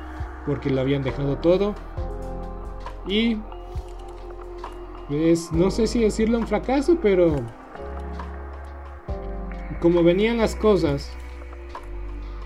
porque 0.47 0.71
lo 0.71 0.81
habían 0.81 1.03
dejado 1.03 1.37
todo 1.37 1.75
y 3.07 3.37
pues 5.09 5.53
no 5.53 5.71
sé 5.71 5.87
si 5.87 6.01
decirlo 6.01 6.39
un 6.39 6.47
fracaso, 6.47 6.99
pero 7.01 7.37
como 9.81 10.03
venían 10.03 10.39
las 10.39 10.55
cosas, 10.55 11.11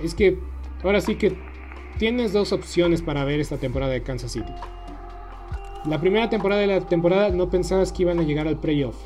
es 0.03 0.15
que 0.15 0.39
ahora 0.85 1.01
sí 1.01 1.17
que 1.17 1.37
tienes 1.99 2.33
dos 2.33 2.53
opciones 2.53 3.03
para 3.03 3.25
ver 3.25 3.41
esta 3.41 3.57
temporada 3.57 3.93
de 3.93 4.03
Kansas 4.03 4.33
City. 4.33 4.53
La 5.87 6.01
primera 6.01 6.31
temporada 6.31 6.61
de 6.61 6.69
la 6.69 6.81
temporada 6.81 7.31
no 7.31 7.51
pensabas 7.51 7.93
que 7.93 8.03
iban 8.03 8.21
a 8.21 8.23
llegar 8.23 8.47
al 8.47 8.61
playoff 8.61 8.97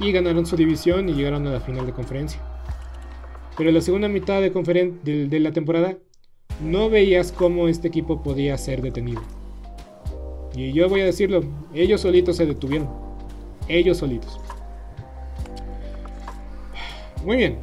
y 0.00 0.12
ganaron 0.12 0.44
su 0.44 0.54
división 0.54 1.08
y 1.08 1.14
llegaron 1.14 1.46
a 1.46 1.52
la 1.52 1.60
final 1.60 1.86
de 1.86 1.92
conferencia. 1.92 2.40
Pero 3.56 3.70
en 3.70 3.74
la 3.74 3.80
segunda 3.80 4.08
mitad 4.08 4.40
de, 4.40 5.28
de 5.28 5.40
la 5.40 5.52
temporada 5.52 5.96
no 6.62 6.90
veías 6.90 7.32
cómo 7.32 7.68
este 7.68 7.88
equipo 7.88 8.22
podía 8.22 8.58
ser 8.58 8.82
detenido. 8.82 9.22
Y 10.54 10.72
yo 10.72 10.88
voy 10.88 11.00
a 11.00 11.06
decirlo, 11.06 11.42
ellos 11.72 12.02
solitos 12.02 12.36
se 12.36 12.44
detuvieron. 12.44 12.88
Ellos 13.66 13.96
solitos. 13.98 14.38
Muy 17.24 17.36
bien. 17.36 17.58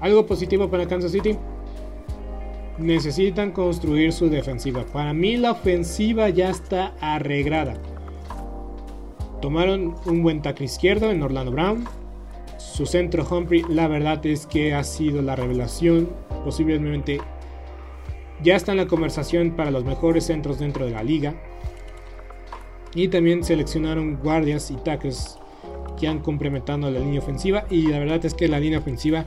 Algo 0.00 0.26
positivo 0.26 0.68
para 0.68 0.86
Kansas 0.86 1.12
City. 1.12 1.36
Necesitan 2.78 3.52
construir 3.52 4.12
su 4.12 4.28
defensiva. 4.28 4.84
Para 4.84 5.12
mí 5.12 5.36
la 5.36 5.52
ofensiva 5.52 6.28
ya 6.28 6.50
está 6.50 6.94
arreglada. 7.00 7.74
Tomaron 9.40 9.94
un 10.06 10.22
buen 10.22 10.42
tackle 10.42 10.66
izquierdo 10.66 11.10
en 11.10 11.22
Orlando 11.22 11.52
Brown. 11.52 11.84
Su 12.58 12.86
centro 12.86 13.24
Humphrey, 13.30 13.62
la 13.68 13.86
verdad 13.86 14.24
es 14.26 14.46
que 14.46 14.74
ha 14.74 14.82
sido 14.82 15.22
la 15.22 15.36
revelación. 15.36 16.08
Posiblemente 16.44 17.20
ya 18.42 18.56
está 18.56 18.72
en 18.72 18.78
la 18.78 18.86
conversación 18.88 19.52
para 19.52 19.70
los 19.70 19.84
mejores 19.84 20.26
centros 20.26 20.58
dentro 20.58 20.84
de 20.84 20.92
la 20.92 21.04
liga. 21.04 21.34
Y 22.94 23.08
también 23.08 23.44
seleccionaron 23.44 24.16
guardias 24.16 24.70
y 24.72 24.76
tackles 24.76 25.38
que 25.98 26.08
han 26.08 26.18
complementado 26.18 26.90
la 26.90 26.98
línea 26.98 27.20
ofensiva. 27.20 27.66
Y 27.70 27.86
la 27.86 28.00
verdad 28.00 28.24
es 28.24 28.34
que 28.34 28.48
la 28.48 28.58
línea 28.58 28.80
ofensiva 28.80 29.26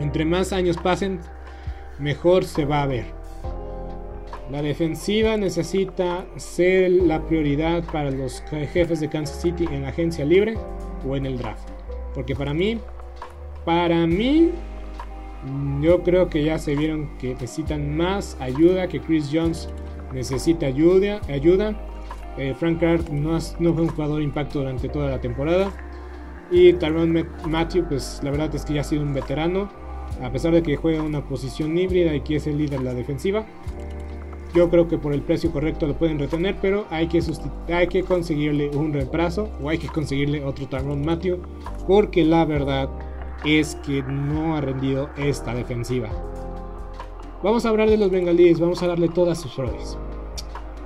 Entre 0.00 0.24
más 0.24 0.52
años 0.52 0.76
pasen, 0.76 1.20
mejor 1.98 2.44
se 2.44 2.64
va 2.64 2.82
a 2.82 2.86
ver. 2.86 3.04
La 4.50 4.60
defensiva 4.60 5.36
necesita 5.36 6.26
ser 6.36 6.90
la 6.90 7.24
prioridad 7.26 7.84
para 7.84 8.10
los 8.10 8.42
jefes 8.72 9.00
de 9.00 9.08
Kansas 9.08 9.40
City 9.40 9.66
en 9.70 9.82
la 9.82 9.88
agencia 9.88 10.24
libre 10.24 10.58
o 11.08 11.16
en 11.16 11.26
el 11.26 11.38
draft. 11.38 11.68
Porque 12.14 12.34
para 12.34 12.52
mí, 12.52 12.78
para 13.64 14.06
mí, 14.06 14.50
yo 15.80 16.02
creo 16.02 16.28
que 16.28 16.44
ya 16.44 16.58
se 16.58 16.76
vieron 16.76 17.16
que 17.18 17.34
necesitan 17.34 17.96
más 17.96 18.36
ayuda, 18.40 18.88
que 18.88 19.00
Chris 19.00 19.30
Jones 19.32 19.68
necesita 20.12 20.66
ayuda. 20.66 21.20
ayuda. 21.28 21.74
Eh, 22.36 22.54
Frank 22.58 22.78
Clark 22.78 23.10
no, 23.10 23.38
no 23.58 23.74
fue 23.74 23.82
un 23.82 23.88
jugador 23.88 24.18
de 24.18 24.24
impacto 24.24 24.58
durante 24.60 24.88
toda 24.88 25.10
la 25.10 25.20
temporada. 25.20 25.72
Y 26.52 26.74
Tyrone 26.74 27.24
Matthew, 27.48 27.88
pues 27.88 28.20
la 28.22 28.30
verdad 28.30 28.54
es 28.54 28.66
que 28.66 28.74
ya 28.74 28.82
ha 28.82 28.84
sido 28.84 29.02
un 29.02 29.14
veterano. 29.14 29.70
A 30.22 30.30
pesar 30.30 30.52
de 30.52 30.62
que 30.62 30.76
juega 30.76 31.02
una 31.02 31.24
posición 31.24 31.76
híbrida 31.78 32.14
y 32.14 32.20
que 32.20 32.36
es 32.36 32.46
el 32.46 32.58
líder 32.58 32.80
de 32.80 32.84
la 32.84 32.94
defensiva. 32.94 33.46
Yo 34.54 34.68
creo 34.68 34.86
que 34.86 34.98
por 34.98 35.14
el 35.14 35.22
precio 35.22 35.50
correcto 35.50 35.86
lo 35.86 35.96
pueden 35.96 36.18
retener, 36.18 36.56
pero 36.60 36.84
hay 36.90 37.08
que, 37.08 38.02
conseguirle 38.06 38.68
un 38.68 38.92
reemplazo 38.92 39.48
o 39.62 39.70
hay 39.70 39.78
que 39.78 39.88
conseguirle 39.88 40.44
otro 40.44 40.66
Tyrone 40.66 41.02
Matthew. 41.02 41.38
Porque 41.88 42.22
la 42.22 42.44
verdad 42.44 42.90
es 43.46 43.76
que 43.76 44.02
no 44.02 44.54
ha 44.54 44.60
rendido 44.60 45.08
esta 45.16 45.54
defensiva. 45.54 46.10
Vamos 47.42 47.64
a 47.64 47.70
hablar 47.70 47.88
de 47.88 47.96
los 47.96 48.10
bengalíes, 48.10 48.60
vamos 48.60 48.82
a 48.82 48.88
darle 48.88 49.08
todas 49.08 49.40
sus 49.40 49.54
flores. 49.54 49.96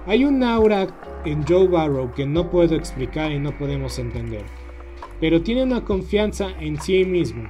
Hay 0.07 0.25
un 0.25 0.45
aura 0.45 0.87
en 1.25 1.45
Joe 1.45 1.67
Barrow 1.67 2.15
que 2.15 2.25
no 2.25 2.49
puedo 2.53 2.77
explicar 2.77 3.33
y 3.33 3.41
no 3.41 3.51
podemos 3.59 3.99
entender 3.99 4.45
pero 5.21 5.43
tiene 5.43 5.63
una 5.63 5.85
confianza 5.85 6.51
en 6.61 6.81
sí 6.81 7.05
mismo. 7.05 7.45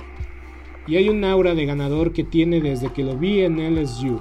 Y 0.86 0.96
hay 0.96 1.08
un 1.08 1.24
aura 1.24 1.54
de 1.54 1.66
ganador 1.66 2.12
que 2.12 2.24
tiene 2.24 2.60
desde 2.60 2.92
que 2.92 3.02
lo 3.02 3.16
vi 3.16 3.40
en 3.40 3.58
LSU. 3.58 4.20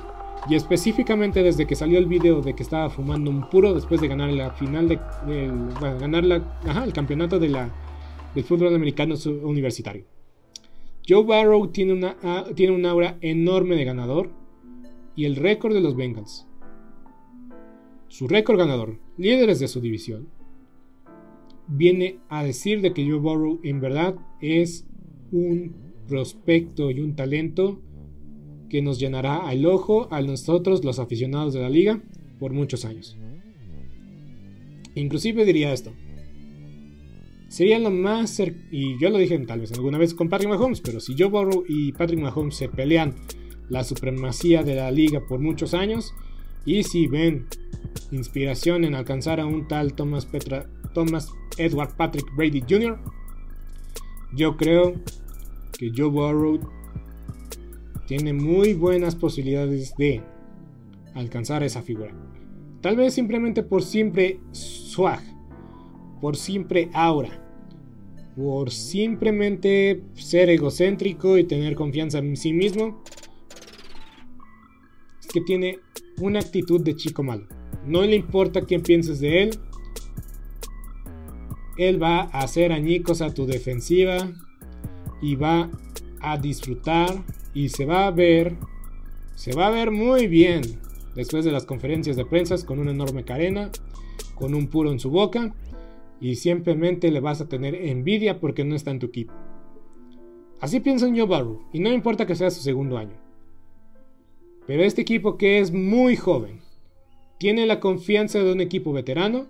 Y 0.50 0.56
específicamente 0.56 1.44
desde 1.44 1.66
que 1.66 1.76
salió 1.76 1.98
el 1.98 2.06
video 2.06 2.42
de 2.42 2.54
que 2.54 2.64
estaba 2.64 2.90
fumando 2.90 3.30
un 3.30 3.50
puro 3.50 3.74
después 3.74 4.02
de 4.02 4.08
ganar 4.08 4.32
la 4.32 4.52
final 4.52 4.88
de, 4.88 5.00
ganar 6.00 6.24
el 6.86 6.94
campeonato 6.94 7.40
de 7.40 7.50
la, 7.50 7.74
del 8.34 8.44
fútbol 8.44 8.76
americano 8.76 9.16
universitario. 9.44 10.06
Joe 11.08 11.24
Barrow 11.24 11.68
tiene, 11.68 11.94
una, 11.94 12.16
tiene 12.56 12.74
un 12.74 12.86
aura 12.86 13.18
enorme 13.22 13.76
de 13.76 13.86
ganador 13.86 14.32
y 15.16 15.26
el 15.26 15.36
récord 15.36 15.74
de 15.74 15.82
los 15.82 15.96
Bengals. 15.96 16.48
Su 18.08 18.28
récord 18.28 18.58
ganador, 18.58 19.00
líderes 19.18 19.60
de 19.60 19.68
su 19.68 19.82
división, 19.82 20.30
viene 21.68 22.20
a 22.30 22.44
decir 22.44 22.82
de 22.82 22.94
que 22.94 23.10
Joe 23.10 23.20
Burrow 23.20 23.60
en 23.64 23.82
verdad 23.82 24.16
es 24.42 24.86
un 25.32 25.76
prospecto 26.08 26.92
y 26.92 27.00
un 27.00 27.16
talento 27.16 27.82
que 28.70 28.82
nos 28.82 29.00
llenará 29.00 29.52
el 29.52 29.66
ojo 29.66 30.08
a 30.12 30.22
nosotros 30.22 30.84
los 30.84 31.00
aficionados 31.00 31.54
de 31.54 31.62
la 31.62 31.70
liga 31.70 32.02
por 32.40 32.54
muchos 32.54 32.86
años. 32.86 33.18
Inclusive 34.96 35.46
diría 35.46 35.74
esto. 35.74 35.92
Sería 37.48 37.80
lo 37.80 37.92
más 37.92 38.42
y 38.72 39.00
yo 39.00 39.10
lo 39.10 39.18
dije 39.18 39.38
tal 39.40 39.62
vez 39.62 39.72
alguna 39.72 39.98
vez 39.98 40.14
con 40.14 40.30
Patrick 40.30 40.50
Mahomes, 40.50 40.82
pero 40.82 41.00
si 41.00 41.16
Joe 41.18 41.30
Burrow 41.30 41.64
y 41.68 41.92
Patrick 41.94 42.20
Mahomes 42.20 42.56
se 42.56 42.70
pelean 42.70 43.16
la 43.70 43.84
supremacía 43.84 44.64
de 44.64 44.76
la 44.76 44.92
liga 44.92 45.26
por 45.28 45.40
muchos 45.40 45.74
años 45.74 46.14
y 46.66 46.84
si 46.84 47.08
ven 47.08 47.46
inspiración 48.12 48.84
en 48.84 48.96
alcanzar 48.96 49.40
a 49.40 49.46
un 49.46 49.68
tal 49.68 49.94
Thomas 49.94 50.26
Petra 50.26 50.70
Thomas 50.96 51.32
Edward 51.60 51.96
Patrick 51.96 52.26
Brady 52.36 52.64
Jr., 52.68 52.98
yo 54.34 54.58
creo 54.58 54.96
que 55.78 55.92
Joe 55.96 56.10
Burrow 56.10 56.60
tiene 58.08 58.34
muy 58.34 58.74
buenas 58.74 59.16
posibilidades 59.16 59.96
de 59.98 60.24
alcanzar 61.14 61.64
esa 61.64 61.82
figura. 61.82 62.14
Tal 62.82 62.96
vez 62.96 63.14
simplemente 63.14 63.64
por 63.64 63.84
siempre 63.84 64.40
swag, 64.52 65.22
por 66.22 66.36
siempre 66.36 66.90
aura, 66.94 67.30
por 68.36 68.72
simplemente 68.72 70.04
ser 70.14 70.50
egocéntrico 70.50 71.38
y 71.38 71.46
tener 71.46 71.76
confianza 71.76 72.20
en 72.20 72.36
sí 72.36 72.54
mismo. 72.54 73.04
Es 75.20 75.28
que 75.28 75.42
tiene 75.42 75.80
una 76.20 76.40
actitud 76.40 76.82
de 76.82 76.96
chico 76.96 77.24
malo. 77.24 77.48
No 77.86 78.02
le 78.02 78.16
importa 78.16 78.62
quién 78.62 78.82
pienses 78.82 79.20
de 79.20 79.44
él, 79.44 79.60
él 81.78 82.02
va 82.02 82.22
a 82.22 82.40
hacer 82.40 82.72
añicos 82.72 83.22
a 83.22 83.34
tu 83.34 83.46
defensiva 83.46 84.18
y 85.22 85.36
va 85.36 85.70
a 86.22 86.38
disfrutar 86.38 87.24
y 87.54 87.70
se 87.70 87.86
va 87.86 88.08
a 88.08 88.12
ver, 88.12 88.56
se 89.36 89.54
va 89.54 89.68
a 89.68 89.72
ver 89.72 89.92
muy 89.92 90.28
bien 90.28 90.62
después 91.16 91.46
de 91.46 91.52
las 91.52 91.66
conferencias 91.66 92.16
de 92.16 92.26
prensa 92.26 92.56
con 92.66 92.80
una 92.80 92.92
enorme 92.92 93.24
cadena, 93.24 93.72
con 94.36 94.54
un 94.54 94.68
puro 94.68 94.92
en 94.92 95.00
su 95.00 95.10
boca 95.10 95.54
y 96.20 96.36
simplemente 96.36 97.12
le 97.12 97.20
vas 97.20 97.42
a 97.42 97.48
tener 97.48 97.76
envidia 97.76 98.40
porque 98.40 98.64
no 98.64 98.76
está 98.76 98.92
en 98.92 99.00
tu 99.00 99.08
equipo. 99.08 99.34
Así 100.60 100.80
piensa 100.80 101.08
Joe 101.08 101.26
Barrow 101.26 101.62
y 101.74 101.80
no 101.80 101.92
importa 101.92 102.26
que 102.26 102.36
sea 102.36 102.52
su 102.52 102.62
segundo 102.62 102.98
año. 102.98 103.16
Pero 104.68 104.84
este 104.84 105.02
equipo 105.02 105.38
que 105.38 105.60
es 105.60 105.72
muy 105.72 106.16
joven, 106.16 106.62
tiene 107.38 107.66
la 107.66 107.80
confianza 107.80 108.40
de 108.40 108.52
un 108.52 108.62
equipo 108.62 108.94
veterano 108.94 109.48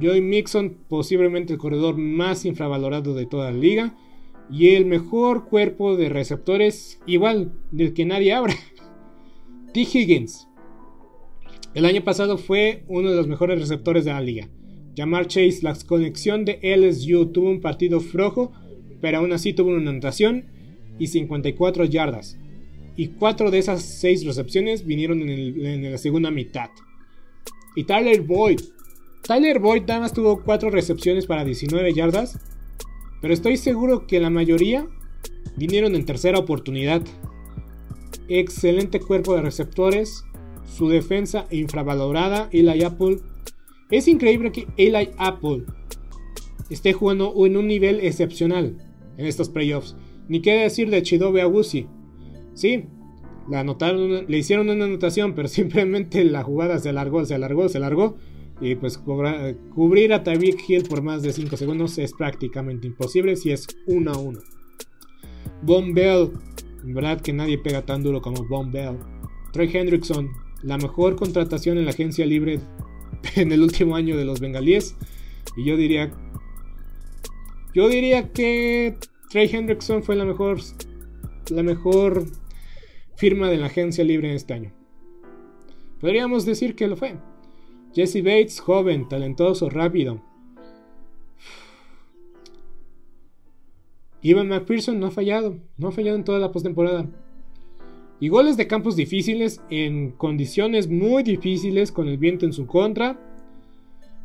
Joey 0.00 0.20
Mixon, 0.20 0.76
posiblemente 0.88 1.52
el 1.52 1.58
corredor 1.58 1.96
más 1.96 2.44
infravalorado 2.44 3.14
de 3.14 3.26
toda 3.26 3.50
la 3.50 3.58
liga. 3.58 3.96
Y 4.50 4.70
el 4.70 4.86
mejor 4.86 5.46
cuerpo 5.48 5.96
de 5.96 6.08
receptores, 6.08 7.00
igual 7.06 7.52
del 7.70 7.92
que 7.92 8.06
nadie 8.06 8.32
habla. 8.32 8.54
T. 9.74 9.80
Higgins. 9.80 10.48
El 11.74 11.84
año 11.84 12.02
pasado 12.02 12.38
fue 12.38 12.84
uno 12.88 13.10
de 13.10 13.16
los 13.16 13.28
mejores 13.28 13.60
receptores 13.60 14.04
de 14.04 14.12
la 14.12 14.20
liga. 14.20 14.48
Jamar 14.96 15.26
Chase, 15.26 15.60
la 15.62 15.76
conexión 15.86 16.44
de 16.44 16.58
LSU 16.62 17.26
tuvo 17.26 17.50
un 17.50 17.60
partido 17.60 18.00
flojo, 18.00 18.52
pero 19.00 19.18
aún 19.18 19.32
así 19.32 19.52
tuvo 19.52 19.70
una 19.70 19.90
anotación 19.90 20.46
y 20.98 21.08
54 21.08 21.84
yardas. 21.84 22.38
Y 22.96 23.08
4 23.08 23.50
de 23.50 23.58
esas 23.58 23.82
6 23.82 24.24
recepciones 24.24 24.84
vinieron 24.84 25.20
en, 25.22 25.64
en 25.64 25.92
la 25.92 25.98
segunda 25.98 26.30
mitad. 26.30 26.70
Y 27.76 27.84
Tyler 27.84 28.22
Boyd, 28.22 28.60
Tyler 29.22 29.58
Boyd 29.58 29.82
nada 29.86 30.00
más 30.00 30.12
tuvo 30.12 30.42
4 30.42 30.70
recepciones 30.70 31.26
para 31.26 31.44
19 31.44 31.92
yardas, 31.92 32.38
pero 33.20 33.34
estoy 33.34 33.56
seguro 33.56 34.06
que 34.06 34.20
la 34.20 34.30
mayoría 34.30 34.86
vinieron 35.56 35.94
en 35.94 36.04
tercera 36.04 36.38
oportunidad. 36.38 37.02
Excelente 38.28 39.00
cuerpo 39.00 39.34
de 39.34 39.42
receptores, 39.42 40.24
su 40.64 40.88
defensa 40.88 41.46
infravalorada, 41.50 42.48
Eli 42.52 42.84
Apple. 42.84 43.18
Es 43.90 44.08
increíble 44.08 44.52
que 44.52 44.66
Eli 44.76 45.10
Apple 45.18 45.64
esté 46.70 46.92
jugando 46.92 47.34
en 47.46 47.56
un 47.56 47.66
nivel 47.66 48.00
excepcional 48.00 48.76
en 49.16 49.26
estos 49.26 49.48
playoffs. 49.48 49.96
Ni 50.28 50.40
qué 50.40 50.52
decir 50.52 50.90
de 50.90 51.02
Chidobe 51.02 51.40
Agusi. 51.40 51.86
Sí, 52.54 52.84
anotaron, 53.52 54.26
le 54.26 54.38
hicieron 54.38 54.68
una 54.68 54.84
anotación, 54.84 55.34
pero 55.34 55.48
simplemente 55.48 56.24
la 56.24 56.42
jugada 56.42 56.78
se 56.78 56.90
alargó, 56.90 57.24
se 57.24 57.34
alargó, 57.34 57.68
se 57.68 57.78
alargó 57.78 58.16
y 58.60 58.74
pues 58.74 58.98
cubrir 58.98 60.12
a 60.12 60.22
Tyreek 60.22 60.68
Hill 60.68 60.84
por 60.88 61.02
más 61.02 61.22
de 61.22 61.32
5 61.32 61.56
segundos 61.56 61.96
es 61.98 62.12
prácticamente 62.12 62.86
imposible 62.86 63.36
si 63.36 63.52
es 63.52 63.66
1 63.86 64.10
a 64.10 64.18
1. 64.18 64.40
Von 65.62 65.94
Bell, 65.94 66.30
en 66.84 66.94
verdad 66.94 67.20
que 67.20 67.32
nadie 67.32 67.58
pega 67.58 67.82
tan 67.82 68.02
duro 68.02 68.20
como 68.20 68.44
Von 68.44 68.72
Bell. 68.72 68.98
Trey 69.52 69.70
Hendrickson, 69.72 70.30
la 70.62 70.76
mejor 70.76 71.16
contratación 71.16 71.78
en 71.78 71.84
la 71.84 71.90
agencia 71.90 72.26
libre 72.26 72.60
en 73.36 73.52
el 73.52 73.62
último 73.62 73.96
año 73.96 74.16
de 74.16 74.24
los 74.24 74.40
bengalíes. 74.40 74.96
Y 75.56 75.64
yo 75.64 75.76
diría. 75.76 76.12
Yo 77.74 77.88
diría 77.88 78.32
que 78.32 78.96
Trey 79.30 79.48
Hendrickson 79.52 80.02
fue 80.02 80.16
la 80.16 80.24
mejor. 80.24 80.58
La 81.50 81.62
mejor 81.62 82.26
firma 83.16 83.48
de 83.48 83.56
la 83.56 83.66
agencia 83.66 84.04
libre 84.04 84.28
en 84.28 84.36
este 84.36 84.54
año. 84.54 84.72
Podríamos 86.00 86.44
decir 86.44 86.76
que 86.76 86.86
lo 86.86 86.96
fue. 86.96 87.16
Jesse 87.94 88.22
Bates, 88.22 88.60
joven, 88.60 89.08
talentoso, 89.08 89.70
rápido. 89.70 90.22
Ivan 94.20 94.48
McPherson 94.48 94.98
no 94.98 95.06
ha 95.06 95.10
fallado, 95.10 95.58
no 95.76 95.88
ha 95.88 95.92
fallado 95.92 96.16
en 96.16 96.24
toda 96.24 96.38
la 96.38 96.52
postemporada. 96.52 97.08
Y 98.20 98.28
goles 98.28 98.56
de 98.56 98.66
campos 98.66 98.96
difíciles 98.96 99.60
en 99.70 100.10
condiciones 100.10 100.88
muy 100.88 101.22
difíciles 101.22 101.92
con 101.92 102.08
el 102.08 102.18
viento 102.18 102.44
en 102.44 102.52
su 102.52 102.66
contra. 102.66 103.18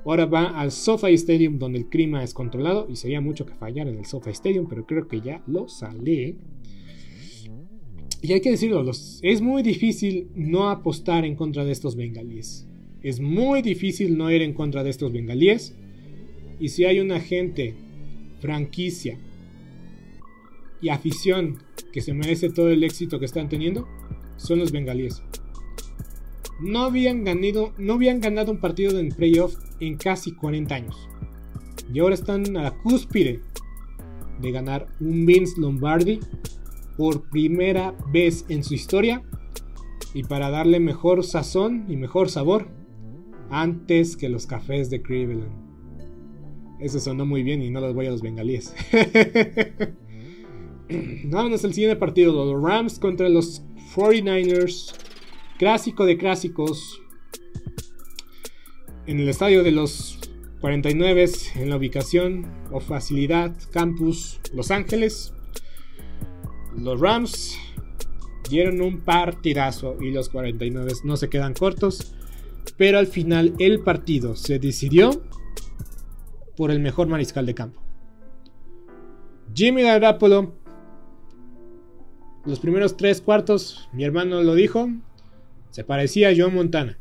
Ahora 0.04 0.26
va 0.26 0.60
al 0.60 0.72
SoFi 0.72 1.14
Stadium 1.14 1.60
donde 1.60 1.80
el 1.80 1.90
clima 1.90 2.24
es 2.24 2.34
controlado 2.34 2.88
y 2.90 2.96
sería 2.96 3.22
mucho 3.22 3.46
que 3.46 3.54
fallar 3.54 3.88
en 3.88 4.00
el 4.00 4.06
SoFi 4.06 4.32
Stadium, 4.32 4.66
pero 4.68 4.86
creo 4.86 5.08
que 5.08 5.22
ya 5.22 5.44
lo 5.46 5.70
sale. 5.70 6.36
Y 8.22 8.34
hay 8.34 8.42
que 8.42 8.52
decirlo, 8.52 8.84
es 8.90 9.42
muy 9.42 9.62
difícil 9.64 10.30
no 10.34 10.70
apostar 10.70 11.24
en 11.24 11.36
contra 11.36 11.64
de 11.64 11.72
estos 11.72 11.96
bengalíes. 11.96 12.68
Es 13.04 13.20
muy 13.20 13.62
difícil 13.62 14.18
no 14.18 14.32
ir 14.32 14.42
en 14.42 14.54
contra 14.54 14.82
de 14.82 14.90
estos 14.90 15.12
bengalíes. 15.12 15.76
Y 16.58 16.70
si 16.70 16.86
hay 16.86 17.02
una 17.02 17.20
gente, 17.20 17.76
franquicia 18.40 19.20
y 20.82 20.88
afición 20.88 21.58
que 21.92 22.02
se 22.02 22.14
merece 22.14 22.50
todo 22.50 22.70
el 22.70 22.84
éxito 22.84 23.20
que 23.20 23.26
están 23.26 23.50
teniendo, 23.50 23.88
son 24.38 24.60
los 24.60 24.72
bengalíes. 24.72 25.22
No 26.62 26.84
habían 26.84 27.26
ganado, 27.26 27.74
no 27.78 27.94
habían 27.94 28.22
ganado 28.22 28.54
un 28.54 28.60
partido 28.60 28.98
en 28.98 29.10
playoff 29.10 29.58
en 29.82 29.98
casi 29.98 30.32
40 30.32 30.74
años. 30.74 31.10
Y 31.94 32.00
ahora 32.00 32.16
están 32.16 32.56
a 32.56 32.64
la 32.64 32.72
cúspide 32.72 33.42
de 34.42 34.52
ganar 34.52 34.88
un 35.02 35.26
Vince 35.26 35.60
Lombardi 35.60 36.22
por 36.96 37.30
primera 37.30 37.94
vez 38.14 38.46
en 38.48 38.64
su 38.64 38.76
historia 38.76 39.24
y 40.14 40.24
para 40.24 40.50
darle 40.50 40.80
mejor 40.80 41.26
sazón 41.26 41.86
y 41.90 41.98
mejor 41.98 42.30
sabor 42.30 42.83
antes 43.50 44.18
que 44.18 44.30
los 44.30 44.46
cafés 44.46 44.90
de 44.90 45.02
Cleveland. 45.02 45.64
Eso 46.80 47.00
sonó 47.00 47.26
muy 47.26 47.44
bien 47.44 47.62
y 47.62 47.70
no 47.70 47.80
los 47.80 47.94
voy 47.94 48.08
a 48.08 48.12
los 48.12 48.22
bengalíes. 48.22 48.76
Vámonos 51.26 51.64
al 51.64 51.74
siguiente 51.74 51.96
partido: 51.96 52.46
los 52.46 52.62
Rams 52.62 53.00
contra 53.00 53.30
los 53.30 53.64
49ers. 53.96 54.94
Clásico 55.58 56.06
de 56.06 56.18
clásicos. 56.18 57.00
En 59.06 59.20
el 59.20 59.30
estadio 59.30 59.64
de 59.64 59.72
los 59.72 60.20
49 60.64 61.30
en 61.56 61.70
la 61.70 61.76
ubicación 61.76 62.46
o 62.72 62.80
facilidad 62.80 63.54
Campus 63.72 64.40
Los 64.54 64.72
Ángeles. 64.72 65.34
Los 66.78 67.02
Rams 67.02 67.58
dieron 68.50 68.82
un 68.82 69.02
partidazo 69.02 69.98
y 70.00 70.12
los 70.12 70.30
49 70.30 70.94
no 71.04 71.18
se 71.18 71.28
quedan 71.28 71.54
cortos. 71.54 72.16
Pero 72.78 72.98
al 73.00 73.08
final 73.08 73.54
el 73.60 73.82
partido 73.82 74.36
se 74.36 74.60
decidió 74.60 75.24
por 76.56 76.72
el 76.72 76.80
mejor 76.80 77.08
mariscal 77.08 77.46
de 77.46 77.54
campo. 77.54 77.82
Jimmy 79.54 79.84
Garoppolo. 79.84 80.54
Los 82.46 82.60
primeros 82.60 82.98
tres 82.98 83.22
cuartos, 83.22 83.88
mi 83.94 84.04
hermano 84.04 84.44
lo 84.44 84.54
dijo, 84.54 84.90
se 85.70 85.84
parecía 85.84 86.30
a 86.30 86.34
John 86.36 86.54
Montana. 86.54 86.98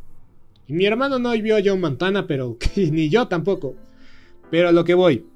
Y 0.68 0.72
mi 0.72 0.86
hermano 0.86 1.18
no 1.18 1.32
vio 1.32 1.56
a 1.56 1.60
John 1.64 1.80
Montana, 1.80 2.26
pero 2.26 2.56
ni 2.76 3.08
yo 3.08 3.26
tampoco. 3.26 3.74
Pero 4.50 4.68
a 4.68 4.72
lo 4.72 4.84
que 4.84 4.94
voy. 4.94 5.26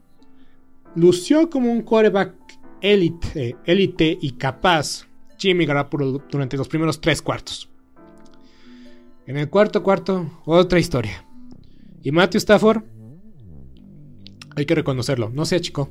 Lució 0.95 1.51
como 1.51 1.73
un 1.73 1.83
quarterback 1.83 2.35
élite, 2.81 3.57
élite 3.65 4.17
y 4.21 4.33
capaz 4.33 5.07
Jimmy 5.39 5.67
Garoppolo 5.67 6.23
durante 6.31 6.57
los 6.57 6.69
primeros 6.69 7.01
tres 7.01 7.21
cuartos. 7.21 7.69
En 9.27 9.37
el 9.37 9.51
cuarto 9.51 9.83
cuarto, 9.83 10.31
otra 10.45 10.79
historia. 10.79 11.25
Y 12.03 12.13
Matthew 12.13 12.39
Stafford, 12.39 12.85
hay 14.55 14.67
que 14.67 14.75
reconocerlo, 14.75 15.31
no 15.31 15.45
se 15.45 15.57
achicó. 15.57 15.91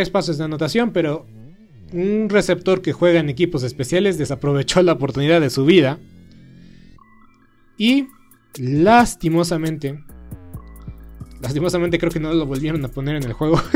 espacios 0.00 0.38
de 0.38 0.44
anotación, 0.44 0.92
pero 0.92 1.26
un 1.92 2.30
receptor 2.30 2.80
que 2.80 2.94
juega 2.94 3.20
en 3.20 3.28
equipos 3.28 3.62
especiales 3.62 4.16
desaprovechó 4.16 4.82
la 4.82 4.92
oportunidad 4.92 5.40
de 5.42 5.50
su 5.50 5.66
vida. 5.66 5.98
Y 7.76 8.06
lastimosamente, 8.58 10.02
lastimosamente 11.42 11.98
creo 11.98 12.10
que 12.10 12.20
no 12.20 12.32
lo 12.32 12.46
volvieron 12.46 12.82
a 12.86 12.88
poner 12.88 13.16
en 13.16 13.24
el 13.24 13.32
juego. 13.32 13.60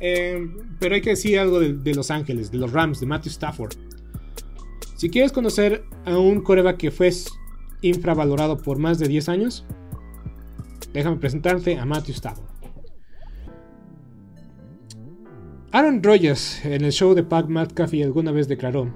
Eh, 0.00 0.54
pero 0.78 0.94
hay 0.94 1.00
que 1.00 1.10
decir 1.10 1.40
algo 1.40 1.58
de, 1.58 1.92
Los 1.92 2.12
Ángeles, 2.12 2.52
de 2.52 2.58
los 2.58 2.70
Rams, 2.70 3.00
de 3.00 3.06
Matthew 3.06 3.32
Stafford. 3.32 3.72
Si 4.94 5.10
quieres 5.10 5.32
conocer 5.32 5.82
a 6.04 6.16
un 6.16 6.40
coreback 6.40 6.76
que 6.76 6.92
fue 6.92 7.12
infravalorado 7.82 8.58
por 8.58 8.78
más 8.78 9.00
de 9.00 9.08
10 9.08 9.28
años, 9.28 9.64
déjame 10.92 11.16
presentarte 11.16 11.80
a 11.80 11.84
Matthew 11.84 12.14
Stafford. 12.14 12.57
Aaron 15.70 16.02
Rodgers 16.02 16.64
en 16.64 16.82
el 16.82 16.92
show 16.92 17.14
de 17.14 17.22
Pat 17.22 17.46
McAfee 17.48 18.02
alguna 18.02 18.32
vez 18.32 18.48
declaró, 18.48 18.90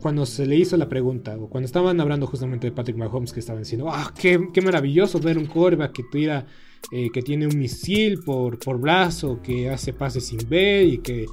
cuando 0.00 0.24
se 0.24 0.46
le 0.46 0.56
hizo 0.56 0.78
la 0.78 0.88
pregunta, 0.88 1.36
o 1.38 1.48
cuando 1.48 1.66
estaban 1.66 2.00
hablando 2.00 2.26
justamente 2.26 2.66
de 2.66 2.72
Patrick 2.72 2.96
Mahomes, 2.96 3.32
que 3.32 3.40
estaban 3.40 3.62
diciendo, 3.62 3.88
ah, 3.90 4.12
qué, 4.18 4.38
maravilloso 4.62 5.20
ver 5.20 5.36
un 5.36 5.44
quarterback 5.44 5.92
que, 5.92 6.02
tuviera, 6.10 6.46
eh, 6.90 7.08
que 7.12 7.20
tiene 7.20 7.46
un 7.46 7.58
misil 7.58 8.20
por, 8.24 8.58
por 8.58 8.80
brazo, 8.80 9.40
que 9.42 9.68
hace 9.68 9.92
pases 9.92 10.26
sin 10.26 10.40
ver 10.48 10.86
y 10.86 10.98
que, 10.98 11.26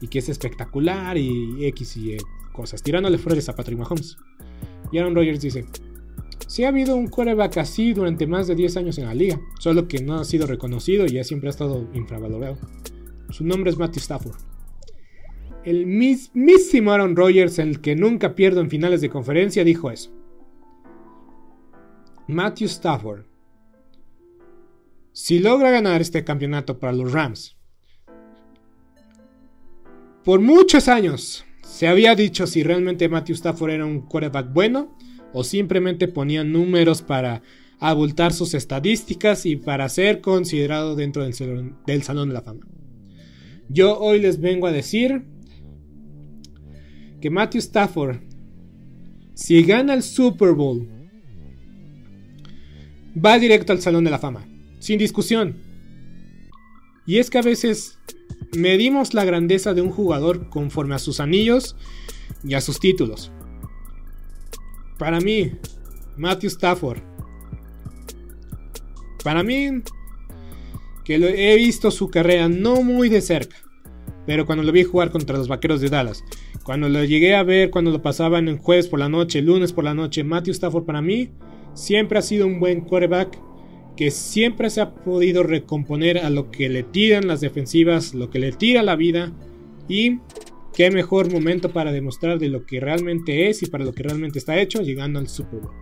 y 0.00 0.08
que 0.08 0.18
es 0.18 0.28
espectacular 0.30 1.18
y 1.18 1.66
X 1.66 1.98
y 1.98 2.16
cosas, 2.52 2.82
tirándole 2.82 3.18
flores 3.18 3.48
a 3.50 3.54
Patrick 3.54 3.78
Mahomes. 3.78 4.16
Y 4.90 4.98
Aaron 4.98 5.14
Rodgers 5.14 5.40
dice, 5.40 5.66
Sí 6.46 6.64
ha 6.64 6.68
habido 6.68 6.96
un 6.96 7.08
quarterback 7.08 7.58
así 7.58 7.92
durante 7.92 8.26
más 8.26 8.46
de 8.46 8.54
10 8.54 8.76
años 8.76 8.98
en 8.98 9.06
la 9.06 9.14
liga, 9.14 9.40
solo 9.58 9.88
que 9.88 10.02
no 10.02 10.16
ha 10.16 10.24
sido 10.24 10.46
reconocido 10.46 11.06
y 11.06 11.10
ya 11.10 11.24
siempre 11.24 11.48
ha 11.48 11.50
estado 11.50 11.88
infravalorado. 11.92 12.58
Su 13.30 13.44
nombre 13.44 13.70
es 13.70 13.78
Matthew 13.78 14.00
Stafford. 14.00 14.36
El 15.64 15.86
mismísimo 15.86 16.92
Aaron 16.92 17.16
Rodgers, 17.16 17.58
el 17.58 17.80
que 17.80 17.96
nunca 17.96 18.36
pierde 18.36 18.60
en 18.60 18.70
finales 18.70 19.00
de 19.00 19.10
conferencia, 19.10 19.64
dijo 19.64 19.90
eso. 19.90 20.12
Matthew 22.28 22.66
Stafford. 22.66 23.24
Si 25.12 25.38
logra 25.40 25.70
ganar 25.70 26.00
este 26.00 26.22
campeonato 26.22 26.78
para 26.78 26.92
los 26.92 27.12
Rams, 27.12 27.56
por 30.24 30.40
muchos 30.40 30.88
años 30.88 31.44
se 31.62 31.88
había 31.88 32.14
dicho 32.14 32.46
si 32.46 32.62
realmente 32.62 33.08
Matthew 33.08 33.34
Stafford 33.34 33.70
era 33.70 33.86
un 33.86 34.02
quarterback 34.02 34.52
bueno 34.52 34.96
o 35.32 35.44
simplemente 35.44 36.08
ponían 36.08 36.52
números 36.52 37.02
para 37.02 37.42
abultar 37.78 38.32
sus 38.32 38.54
estadísticas 38.54 39.46
y 39.46 39.56
para 39.56 39.88
ser 39.88 40.20
considerado 40.20 40.96
dentro 40.96 41.22
del 41.22 41.34
salón, 41.34 42.28
de 42.28 42.34
la 42.34 42.42
Fama. 42.42 42.66
Yo 43.68 43.98
hoy 43.98 44.20
les 44.20 44.40
vengo 44.40 44.66
a 44.66 44.72
decir 44.72 45.24
que 47.20 47.30
Matthew 47.30 47.60
Stafford, 47.60 48.18
si 49.34 49.62
gana 49.62 49.94
el 49.94 50.02
Super 50.02 50.52
Bowl, 50.52 50.88
va 53.16 53.38
directo 53.38 53.72
al 53.72 53.80
Salón 53.80 54.04
de 54.04 54.10
la 54.10 54.18
Fama, 54.18 54.46
sin 54.78 54.98
discusión. 54.98 55.56
Y 57.06 57.18
es 57.18 57.30
que 57.30 57.38
a 57.38 57.42
veces 57.42 57.98
medimos 58.56 59.14
la 59.14 59.24
grandeza 59.24 59.74
de 59.74 59.82
un 59.82 59.90
jugador 59.90 60.48
conforme 60.48 60.94
a 60.94 60.98
sus 60.98 61.20
anillos 61.20 61.76
y 62.44 62.54
a 62.54 62.60
sus 62.60 62.80
títulos. 62.80 63.32
Para 64.98 65.20
mí, 65.20 65.52
Matthew 66.16 66.48
Stafford. 66.48 67.00
Para 69.22 69.42
mí, 69.42 69.82
que 71.04 71.18
lo 71.18 71.26
he 71.26 71.56
visto 71.56 71.90
su 71.90 72.10
carrera 72.10 72.48
no 72.48 72.82
muy 72.82 73.08
de 73.08 73.20
cerca, 73.20 73.56
pero 74.26 74.46
cuando 74.46 74.64
lo 74.64 74.72
vi 74.72 74.84
jugar 74.84 75.10
contra 75.10 75.36
los 75.36 75.48
Vaqueros 75.48 75.80
de 75.80 75.88
Dallas, 75.88 76.24
cuando 76.64 76.88
lo 76.88 77.04
llegué 77.04 77.36
a 77.36 77.42
ver 77.42 77.70
cuando 77.70 77.90
lo 77.90 78.02
pasaban 78.02 78.48
en 78.48 78.58
jueves 78.58 78.88
por 78.88 78.98
la 78.98 79.08
noche, 79.08 79.42
lunes 79.42 79.72
por 79.72 79.84
la 79.84 79.94
noche, 79.94 80.24
Matthew 80.24 80.52
Stafford 80.52 80.84
para 80.84 81.02
mí 81.02 81.30
siempre 81.74 82.18
ha 82.18 82.22
sido 82.22 82.46
un 82.46 82.58
buen 82.58 82.80
quarterback 82.80 83.38
que 83.96 84.10
siempre 84.10 84.68
se 84.68 84.80
ha 84.80 84.94
podido 84.94 85.42
recomponer 85.42 86.18
a 86.18 86.30
lo 86.30 86.50
que 86.50 86.68
le 86.68 86.82
tiran 86.82 87.26
las 87.26 87.40
defensivas, 87.40 88.14
lo 88.14 88.30
que 88.30 88.38
le 88.38 88.52
tira 88.52 88.82
la 88.82 88.96
vida 88.96 89.32
y 89.88 90.18
qué 90.76 90.90
mejor 90.90 91.32
momento 91.32 91.72
para 91.72 91.90
demostrar 91.90 92.38
de 92.38 92.50
lo 92.50 92.66
que 92.66 92.80
realmente 92.80 93.48
es 93.48 93.62
y 93.62 93.66
para 93.66 93.82
lo 93.82 93.94
que 93.94 94.02
realmente 94.02 94.38
está 94.38 94.60
hecho 94.60 94.82
llegando 94.82 95.18
al 95.18 95.26
Super 95.26 95.60
Bowl. 95.60 95.72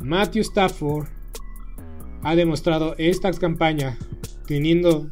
Matthew 0.00 0.42
Stafford 0.42 1.08
ha 2.22 2.36
demostrado 2.36 2.94
esta 2.98 3.32
campaña 3.32 3.96
teniendo 4.46 5.08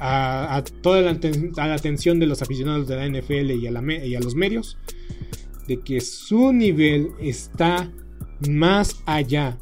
a, 0.00 0.64
toda 0.82 1.02
la, 1.02 1.74
atención 1.74 2.18
de 2.18 2.26
los 2.26 2.42
aficionados 2.42 2.88
de 2.88 2.96
la 2.96 3.08
NFL 3.08 3.52
y 3.52 3.68
a, 3.68 4.04
y 4.04 4.14
a 4.16 4.20
los 4.20 4.34
medios 4.34 4.76
de 5.68 5.78
que 5.78 6.00
su 6.00 6.52
nivel 6.52 7.10
está 7.20 7.92
más 8.48 9.02
allá 9.06 9.56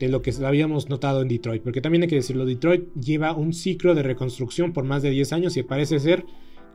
de 0.00 0.08
lo 0.08 0.22
que 0.22 0.32
habíamos 0.44 0.88
notado 0.88 1.22
en 1.22 1.28
Detroit. 1.28 1.62
Porque 1.62 1.80
también 1.80 2.02
hay 2.02 2.08
que 2.08 2.16
decirlo, 2.16 2.46
Detroit 2.46 2.92
lleva 2.94 3.32
un 3.32 3.52
ciclo 3.52 3.94
de 3.94 4.02
reconstrucción 4.02 4.72
por 4.72 4.82
más 4.82 5.02
de 5.02 5.10
10 5.10 5.32
años 5.34 5.56
y 5.56 5.62
parece 5.62 6.00
ser 6.00 6.24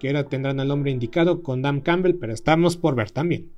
ahora 0.08 0.26
tendrán 0.26 0.60
al 0.60 0.72
hombre 0.72 0.92
indicado 0.92 1.42
con 1.44 1.62
Dan 1.62 1.82
Campbell, 1.82 2.16
pero 2.16 2.34
estamos 2.34 2.78
por 2.78 2.96
ver 2.96 3.12
también. 3.12 3.52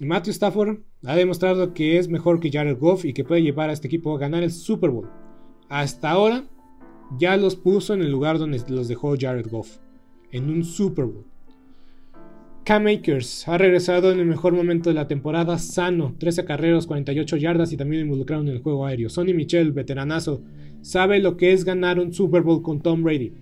Matthew 0.00 0.32
Stafford 0.32 0.78
ha 1.04 1.16
demostrado 1.16 1.72
que 1.72 1.98
es 1.98 2.08
mejor 2.08 2.40
que 2.40 2.50
Jared 2.50 2.78
Goff 2.78 3.04
y 3.04 3.14
que 3.14 3.24
puede 3.24 3.42
llevar 3.42 3.70
a 3.70 3.72
este 3.72 3.86
equipo 3.86 4.14
a 4.14 4.18
ganar 4.18 4.42
el 4.42 4.50
Super 4.50 4.90
Bowl. 4.90 5.08
Hasta 5.68 6.10
ahora 6.10 6.44
ya 7.18 7.36
los 7.36 7.56
puso 7.56 7.94
en 7.94 8.02
el 8.02 8.10
lugar 8.10 8.38
donde 8.38 8.60
los 8.68 8.88
dejó 8.88 9.14
Jared 9.18 9.48
Goff, 9.48 9.78
en 10.32 10.50
un 10.50 10.64
Super 10.64 11.06
Bowl. 11.06 11.24
Cam 12.66 12.88
Akers 12.88 13.46
ha 13.46 13.58
regresado 13.58 14.10
en 14.10 14.18
el 14.18 14.26
mejor 14.26 14.52
momento 14.52 14.90
de 14.90 14.94
la 14.94 15.06
temporada 15.06 15.56
sano, 15.56 16.16
13 16.18 16.44
carreras, 16.44 16.88
48 16.88 17.36
yardas 17.36 17.72
y 17.72 17.76
también 17.76 18.02
involucrado 18.02 18.42
en 18.42 18.48
el 18.48 18.58
juego 18.60 18.84
aéreo. 18.84 19.08
Sonny 19.08 19.34
Michel, 19.34 19.70
veteranazo, 19.70 20.42
sabe 20.82 21.20
lo 21.20 21.36
que 21.36 21.52
es 21.52 21.64
ganar 21.64 22.00
un 22.00 22.12
Super 22.12 22.42
Bowl 22.42 22.62
con 22.62 22.80
Tom 22.80 23.04
Brady. 23.04 23.32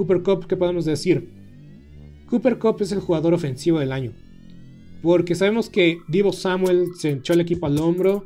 Cooper 0.00 0.22
Cup, 0.22 0.46
¿qué 0.46 0.56
podemos 0.56 0.86
decir? 0.86 1.28
Cooper 2.30 2.58
Cup 2.58 2.76
es 2.80 2.90
el 2.92 3.00
jugador 3.00 3.34
ofensivo 3.34 3.80
del 3.80 3.92
año. 3.92 4.12
Porque 5.02 5.34
sabemos 5.34 5.68
que 5.68 5.98
Divo 6.08 6.32
Samuel 6.32 6.86
se 6.96 7.10
echó 7.10 7.34
el 7.34 7.40
equipo 7.40 7.66
al 7.66 7.78
hombro. 7.78 8.24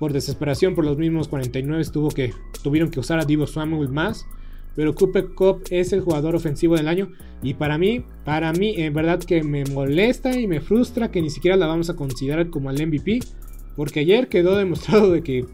Por 0.00 0.12
desesperación 0.12 0.74
por 0.74 0.84
los 0.84 0.98
mismos 0.98 1.28
49 1.28 1.84
tuvo 1.92 2.08
que, 2.08 2.32
tuvieron 2.64 2.90
que 2.90 2.98
usar 2.98 3.20
a 3.20 3.24
Divo 3.24 3.46
Samuel 3.46 3.88
más 3.88 4.26
pero 4.74 4.94
Cooper 4.94 5.34
Cup 5.34 5.62
es 5.70 5.92
el 5.92 6.00
jugador 6.00 6.34
ofensivo 6.34 6.76
del 6.76 6.88
año 6.88 7.10
y 7.42 7.54
para 7.54 7.78
mí, 7.78 8.04
para 8.24 8.52
mí 8.52 8.74
en 8.78 8.94
verdad 8.94 9.20
que 9.20 9.42
me 9.42 9.64
molesta 9.66 10.38
y 10.38 10.46
me 10.46 10.60
frustra 10.60 11.10
que 11.10 11.20
ni 11.20 11.30
siquiera 11.30 11.56
la 11.56 11.66
vamos 11.66 11.90
a 11.90 11.96
considerar 11.96 12.50
como 12.50 12.70
el 12.70 12.86
MVP, 12.86 13.20
porque 13.76 14.00
ayer 14.00 14.28
quedó 14.28 14.56
demostrado 14.56 15.12
de 15.12 15.22
que 15.22 15.44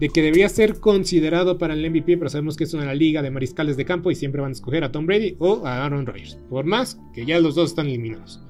de 0.00 0.08
que 0.08 0.22
debía 0.22 0.48
ser 0.48 0.78
considerado 0.78 1.58
para 1.58 1.74
el 1.74 1.90
MVP, 1.90 2.18
pero 2.18 2.30
sabemos 2.30 2.56
que 2.56 2.64
es 2.64 2.74
una 2.74 2.94
liga 2.94 3.22
de 3.22 3.30
mariscales 3.30 3.76
de 3.76 3.84
campo 3.84 4.10
y 4.10 4.14
siempre 4.14 4.40
van 4.40 4.50
a 4.50 4.52
escoger 4.52 4.84
a 4.84 4.92
Tom 4.92 5.06
Brady 5.06 5.36
o 5.38 5.66
a 5.66 5.84
Aaron 5.84 6.06
Rodgers, 6.06 6.38
por 6.48 6.64
más 6.64 6.98
que 7.12 7.26
ya 7.26 7.40
los 7.40 7.54
dos 7.54 7.70
están 7.70 7.86
eliminados. 7.86 8.40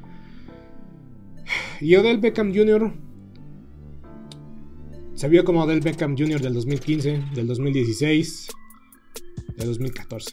Y 1.81 1.95
Odell 1.97 2.19
Beckham 2.19 2.55
Jr. 2.55 2.93
se 5.15 5.29
vio 5.29 5.45
como 5.45 5.63
Odell 5.63 5.81
Beckham 5.81 6.17
Jr. 6.17 6.41
del 6.41 6.55
2015, 6.55 7.25
del 7.35 7.47
2016, 7.47 8.49
de 9.57 9.65
2014. 9.65 10.31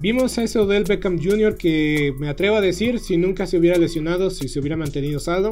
Vimos 0.00 0.36
a 0.36 0.42
ese 0.42 0.58
Odell 0.58 0.82
Beckham 0.82 1.16
Jr. 1.22 1.56
que 1.56 2.12
me 2.18 2.28
atrevo 2.28 2.56
a 2.56 2.60
decir, 2.60 2.98
si 2.98 3.16
nunca 3.16 3.46
se 3.46 3.58
hubiera 3.58 3.78
lesionado, 3.78 4.30
si 4.30 4.48
se 4.48 4.58
hubiera 4.58 4.76
mantenido 4.76 5.20
saldo, 5.20 5.50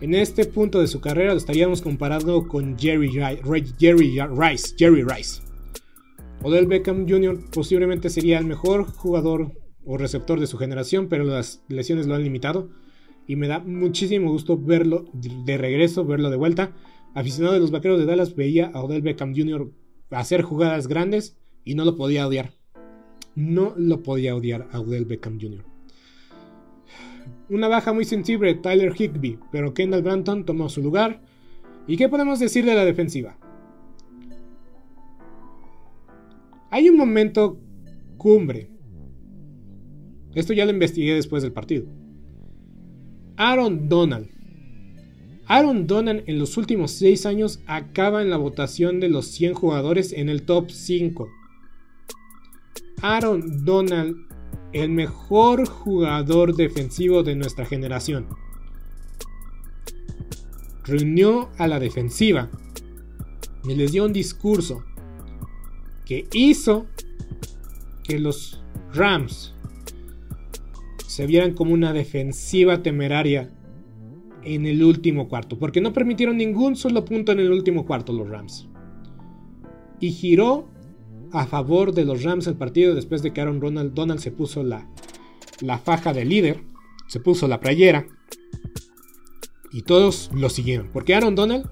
en 0.00 0.14
este 0.14 0.44
punto 0.44 0.80
de 0.80 0.86
su 0.86 1.00
carrera 1.00 1.32
lo 1.32 1.38
estaríamos 1.38 1.82
comparando 1.82 2.46
con 2.46 2.78
Jerry, 2.78 3.08
Rice. 3.08 4.74
Jerry 4.78 5.02
Rice. 5.02 5.42
Odell 6.42 6.66
Beckham 6.66 7.08
Jr. 7.08 7.38
posiblemente 7.52 8.10
sería 8.10 8.38
el 8.38 8.44
mejor 8.44 8.84
jugador 8.84 9.52
o 9.84 9.96
receptor 9.96 10.40
de 10.40 10.46
su 10.46 10.58
generación, 10.58 11.08
pero 11.08 11.24
las 11.24 11.62
lesiones 11.68 12.06
lo 12.06 12.14
han 12.14 12.22
limitado. 12.22 12.70
Y 13.26 13.36
me 13.36 13.48
da 13.48 13.60
muchísimo 13.60 14.30
gusto 14.30 14.58
verlo 14.58 15.06
de 15.12 15.56
regreso, 15.56 16.04
verlo 16.04 16.28
de 16.28 16.36
vuelta. 16.36 16.72
Aficionado 17.14 17.54
de 17.54 17.60
los 17.60 17.70
Vaqueros 17.70 17.98
de 17.98 18.04
Dallas 18.04 18.34
veía 18.34 18.70
a 18.74 18.82
Odell 18.82 19.00
Beckham 19.00 19.34
Jr 19.34 19.70
hacer 20.10 20.42
jugadas 20.42 20.88
grandes 20.88 21.36
y 21.64 21.74
no 21.74 21.84
lo 21.84 21.96
podía 21.96 22.26
odiar. 22.26 22.52
No 23.34 23.74
lo 23.76 24.02
podía 24.02 24.36
odiar 24.36 24.68
a 24.72 24.80
Odell 24.80 25.06
Beckham 25.06 25.40
Jr. 25.40 25.64
Una 27.48 27.68
baja 27.68 27.92
muy 27.92 28.04
sensible, 28.04 28.54
Tyler 28.54 28.94
Higby, 28.98 29.38
pero 29.52 29.74
Kendall 29.74 30.02
Branton 30.02 30.44
tomó 30.44 30.68
su 30.68 30.82
lugar. 30.82 31.20
¿Y 31.86 31.96
qué 31.96 32.08
podemos 32.08 32.38
decir 32.38 32.64
de 32.64 32.74
la 32.74 32.84
defensiva? 32.84 33.36
Hay 36.70 36.88
un 36.88 36.96
momento 36.96 37.58
cumbre. 38.16 38.70
Esto 40.34 40.52
ya 40.52 40.64
lo 40.64 40.72
investigué 40.72 41.14
después 41.14 41.42
del 41.42 41.52
partido. 41.52 41.86
Aaron 43.36 43.88
Donald 43.88 44.34
Aaron 45.46 45.86
Donald 45.86 46.22
en 46.26 46.38
los 46.38 46.56
últimos 46.56 46.92
6 46.92 47.26
años 47.26 47.60
acaba 47.66 48.22
en 48.22 48.30
la 48.30 48.38
votación 48.38 48.98
de 48.98 49.10
los 49.10 49.26
100 49.26 49.54
jugadores 49.54 50.14
en 50.14 50.30
el 50.30 50.42
top 50.42 50.70
5. 50.70 51.28
Aaron 53.02 53.64
Donald, 53.64 54.16
el 54.74 54.90
mejor 54.90 55.66
jugador 55.68 56.56
defensivo 56.56 57.22
de 57.22 57.36
nuestra 57.36 57.64
generación. 57.64 58.26
Reunió 60.84 61.48
a 61.56 61.68
la 61.68 61.78
defensiva 61.78 62.50
y 63.64 63.74
les 63.76 63.92
dio 63.92 64.04
un 64.04 64.12
discurso 64.12 64.82
que 66.04 66.26
hizo 66.32 66.86
que 68.02 68.18
los 68.18 68.60
Rams 68.92 69.54
se 71.06 71.26
vieran 71.26 71.54
como 71.54 71.72
una 71.72 71.92
defensiva 71.92 72.82
temeraria 72.82 73.50
en 74.42 74.66
el 74.66 74.82
último 74.82 75.28
cuarto, 75.28 75.56
porque 75.56 75.80
no 75.80 75.92
permitieron 75.92 76.36
ningún 76.36 76.74
solo 76.74 77.04
punto 77.04 77.30
en 77.30 77.38
el 77.38 77.52
último 77.52 77.86
cuarto 77.86 78.12
los 78.12 78.28
Rams. 78.28 78.68
Y 80.00 80.10
giró 80.10 80.68
a 81.34 81.46
favor 81.46 81.92
de 81.92 82.04
los 82.04 82.22
Rams 82.22 82.46
el 82.46 82.56
partido 82.56 82.94
después 82.94 83.22
de 83.22 83.32
que 83.32 83.40
Aaron 83.40 83.60
Donald, 83.60 83.92
Donald 83.94 84.20
se 84.20 84.30
puso 84.30 84.62
la, 84.62 84.88
la 85.60 85.78
faja 85.78 86.12
de 86.12 86.24
líder, 86.24 86.62
se 87.08 87.20
puso 87.20 87.48
la 87.48 87.60
playera 87.60 88.06
y 89.72 89.82
todos 89.82 90.30
lo 90.32 90.48
siguieron, 90.48 90.88
porque 90.92 91.14
Aaron 91.14 91.34
Donald, 91.34 91.68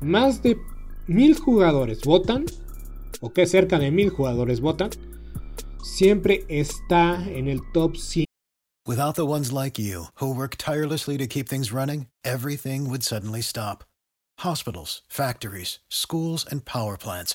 más 0.00 0.42
de 0.42 0.58
mil 1.06 1.38
jugadores 1.38 2.02
votan, 2.02 2.44
o 3.20 3.32
que 3.32 3.46
cerca 3.46 3.78
de 3.78 3.90
mil 3.90 4.10
jugadores 4.10 4.60
votan, 4.60 4.90
siempre 5.82 6.44
está 6.48 7.24
en 7.28 7.48
el 7.48 7.60
top 7.72 7.96
5 7.96 8.24
Without 8.86 9.14
the 9.14 9.24
ones 9.24 9.50
like 9.50 9.78
you, 9.78 10.08
who 10.16 10.34
work 10.34 10.56
tirelessly 10.58 11.16
to 11.16 11.26
keep 11.26 11.48
things 11.48 11.72
running, 11.72 12.08
everything 12.22 12.90
would 12.90 13.02
suddenly 13.02 13.40
stop. 13.40 13.82
Hospitals, 14.40 15.00
factories, 15.08 15.78
schools, 15.88 16.44
and 16.50 16.66
power 16.66 16.98
plants, 16.98 17.34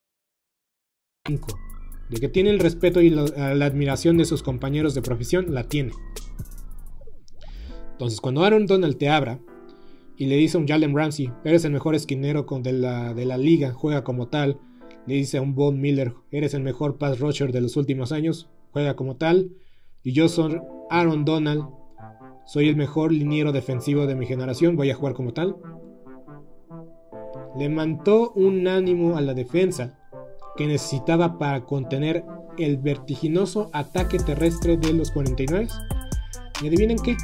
De 1.23 2.19
que 2.19 2.29
tiene 2.29 2.49
el 2.49 2.59
respeto 2.59 2.99
y 2.99 3.11
la, 3.11 3.25
admiración 3.63 4.17
de 4.17 4.25
sus 4.25 4.41
compañeros 4.41 4.95
de 4.95 5.03
profesión, 5.03 5.53
la 5.53 5.65
tiene. 5.65 5.91
Entonces, 7.91 8.19
cuando 8.19 8.43
Aaron 8.43 8.65
Donald 8.65 8.97
te 8.97 9.07
abra 9.07 9.39
y 10.17 10.25
le 10.25 10.35
dice 10.37 10.57
a 10.57 10.59
un 10.59 10.67
Jalen 10.67 10.95
Ramsey, 10.95 11.31
eres 11.45 11.63
el 11.63 11.73
mejor 11.73 11.93
esquinero 11.93 12.47
de, 12.63 12.73
la, 12.73 13.13
de 13.13 13.25
la 13.25 13.37
liga, 13.37 13.71
juega 13.71 14.03
como 14.03 14.29
tal. 14.29 14.59
Le 15.05 15.13
dice 15.13 15.37
a 15.37 15.43
un 15.43 15.53
Von 15.53 15.79
Miller, 15.79 16.15
eres 16.31 16.55
el 16.55 16.63
mejor 16.63 16.97
pass 16.97 17.19
rusher 17.19 17.51
de 17.51 17.61
los 17.61 17.77
últimos 17.77 18.11
años, 18.11 18.49
juega 18.71 18.95
como 18.95 19.15
tal. 19.17 19.51
Y 20.03 20.13
yo 20.13 20.27
soy 20.27 20.59
Aaron 20.89 21.23
Donald, 21.23 21.65
soy 22.47 22.67
el 22.67 22.75
mejor 22.75 23.11
liniero 23.11 23.51
defensivo 23.51 24.07
de 24.07 24.15
mi 24.15 24.25
generación, 24.25 24.75
voy 24.75 24.89
a 24.89 24.95
jugar 24.95 25.13
como 25.13 25.33
tal. 25.33 25.55
Le 27.59 27.69
mantó 27.69 28.31
un 28.31 28.67
ánimo 28.67 29.17
a 29.17 29.21
la 29.21 29.35
defensa 29.35 30.00
que 30.55 30.67
necesitaba 30.67 31.37
para 31.37 31.61
contener 31.65 32.25
el 32.57 32.77
vertiginoso 32.77 33.69
ataque 33.73 34.17
terrestre 34.19 34.77
de 34.77 34.93
los 34.93 35.11
49. 35.11 35.67
¿Y 36.61 36.67
adivinen 36.67 36.97
qué? 36.97 37.15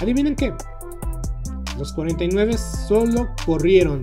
¿Adivinen 0.00 0.36
qué? 0.36 0.52
Los 1.78 1.92
49 1.92 2.56
solo 2.58 3.28
corrieron 3.46 4.00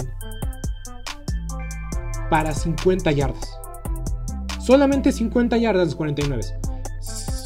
para 2.30 2.54
50 2.54 3.12
yardas. 3.12 3.60
Solamente 4.60 5.12
50 5.12 5.58
yardas 5.58 5.86
los 5.88 5.96
49. 5.96 6.44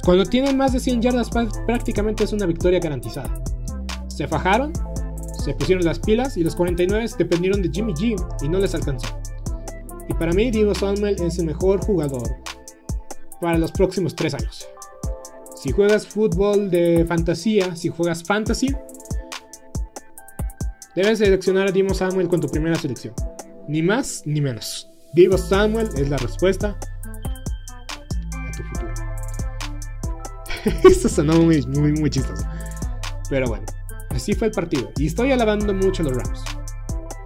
Cuando 0.04 0.26
tienen 0.26 0.58
más 0.58 0.74
de 0.74 0.80
100 0.80 1.02
yardas 1.02 1.30
prácticamente 1.68 2.24
es 2.24 2.34
una 2.34 2.46
victoria 2.46 2.80
garantizada. 2.80 3.32
Se 4.08 4.28
fajaron, 4.28 4.74
se 5.44 5.54
pusieron 5.54 5.86
las 5.86 6.00
pilas 6.00 6.38
y 6.38 6.44
los 6.44 6.56
49 6.56 7.06
dependieron 7.18 7.62
de 7.62 7.70
Jimmy 7.70 7.94
G 7.94 8.16
y 8.42 8.50
no 8.50 8.60
les 8.60 8.74
alcanzó. 8.74 9.21
Y 10.08 10.14
para 10.14 10.34
mí 10.34 10.52
Diego 10.52 10.76
Samuel 10.76 11.16
es 11.22 11.40
el 11.40 11.46
mejor 11.46 11.84
jugador 11.84 12.38
para 13.40 13.58
los 13.58 13.72
próximos 13.72 14.16
3 14.16 14.36
años. 14.36 14.68
Si 15.56 15.72
juegas 15.72 16.08
fútbol 16.08 16.72
de 16.72 17.06
fantasía, 17.08 17.76
si 17.76 17.90
juegas 17.90 18.24
fantasy, 18.24 18.76
debes 20.96 21.20
seleccionar 21.20 21.68
a 21.68 21.72
Diego 21.72 21.94
Samuel 21.94 22.28
con 22.28 22.42
tu 22.42 22.48
primera 22.48 22.76
selección. 22.76 23.14
Ni 23.68 23.84
más 23.84 24.24
ni 24.26 24.42
menos. 24.42 24.90
Diego 25.14 25.38
Samuel 25.38 25.90
es 25.96 26.10
la 26.10 26.18
respuesta 26.18 26.78
a 28.34 28.52
tu 28.58 28.64
futuro. 28.64 28.94
Esto 30.90 31.10
sonó 31.10 31.42
muy, 31.42 31.62
muy, 31.68 31.92
muy 31.94 32.10
chistoso. 32.10 32.44
Pero 33.30 33.48
bueno, 33.48 33.66
así 34.10 34.34
fue 34.34 34.48
el 34.48 34.54
partido. 34.54 34.92
Y 34.98 35.08
estoy 35.08 35.32
alabando 35.32 35.74
mucho 35.74 36.04
a 36.04 36.06
los 36.08 36.18
Rams. 36.18 36.44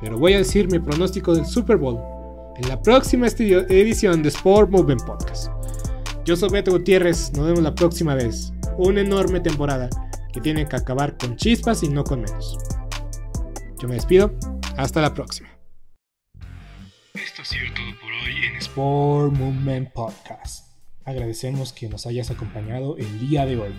Pero 0.02 0.18
voy 0.18 0.34
a 0.34 0.40
decir 0.40 0.70
mi 0.70 0.80
pronóstico 0.80 1.34
del 1.34 1.46
Super 1.46 1.78
Bowl 1.78 2.15
en 2.58 2.70
la 2.70 2.82
próxima 2.82 3.28
edición 3.28 4.24
de 4.24 4.30
Sport 4.30 4.70
Movement 4.70 5.04
Podcast. 5.04 5.52
Yo 6.24 6.36
soy 6.36 6.50
Beto 6.50 6.72
Gutiérrez, 6.72 7.32
nos 7.34 7.46
vemos 7.46 7.62
la 7.62 7.76
próxima 7.76 8.16
vez. 8.16 8.54
Una 8.78 9.02
enorme 9.02 9.40
temporada 9.40 9.90
que 10.32 10.42
tiene 10.42 10.68
que 10.68 10.76
acabar 10.76 11.18
con 11.18 11.36
chispas 11.36 11.84
y 11.84 11.90
no 11.90 12.04
con 12.04 12.22
menos. 12.22 12.58
Yo 13.82 13.88
me 13.88 13.96
despido, 13.96 14.38
hasta 14.78 15.02
la 15.02 15.14
próxima. 15.14 15.50
Esto 17.14 17.42
ha 17.42 17.46
sido 17.46 17.66
todo 17.74 18.00
por 18.00 18.12
hoy 18.12 18.46
en 18.46 18.56
Sport 18.58 19.34
Movement 19.34 19.92
Podcast. 19.92 20.74
Agradecemos 21.04 21.72
que 21.74 21.88
nos 21.88 22.08
hayas 22.08 22.32
acompañado 22.32 22.98
el 22.98 23.20
día 23.20 23.46
de 23.46 23.58
hoy. 23.58 23.74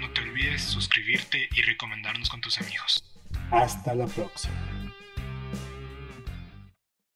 No 0.00 0.10
te 0.12 0.22
olvides 0.22 0.62
suscribirte 0.62 1.48
y 1.54 1.62
recomendarnos 1.62 2.28
con 2.28 2.40
tus 2.40 2.58
amigos. 2.58 3.04
Hasta 3.50 3.94
la 3.94 4.06
próxima. 4.06 4.54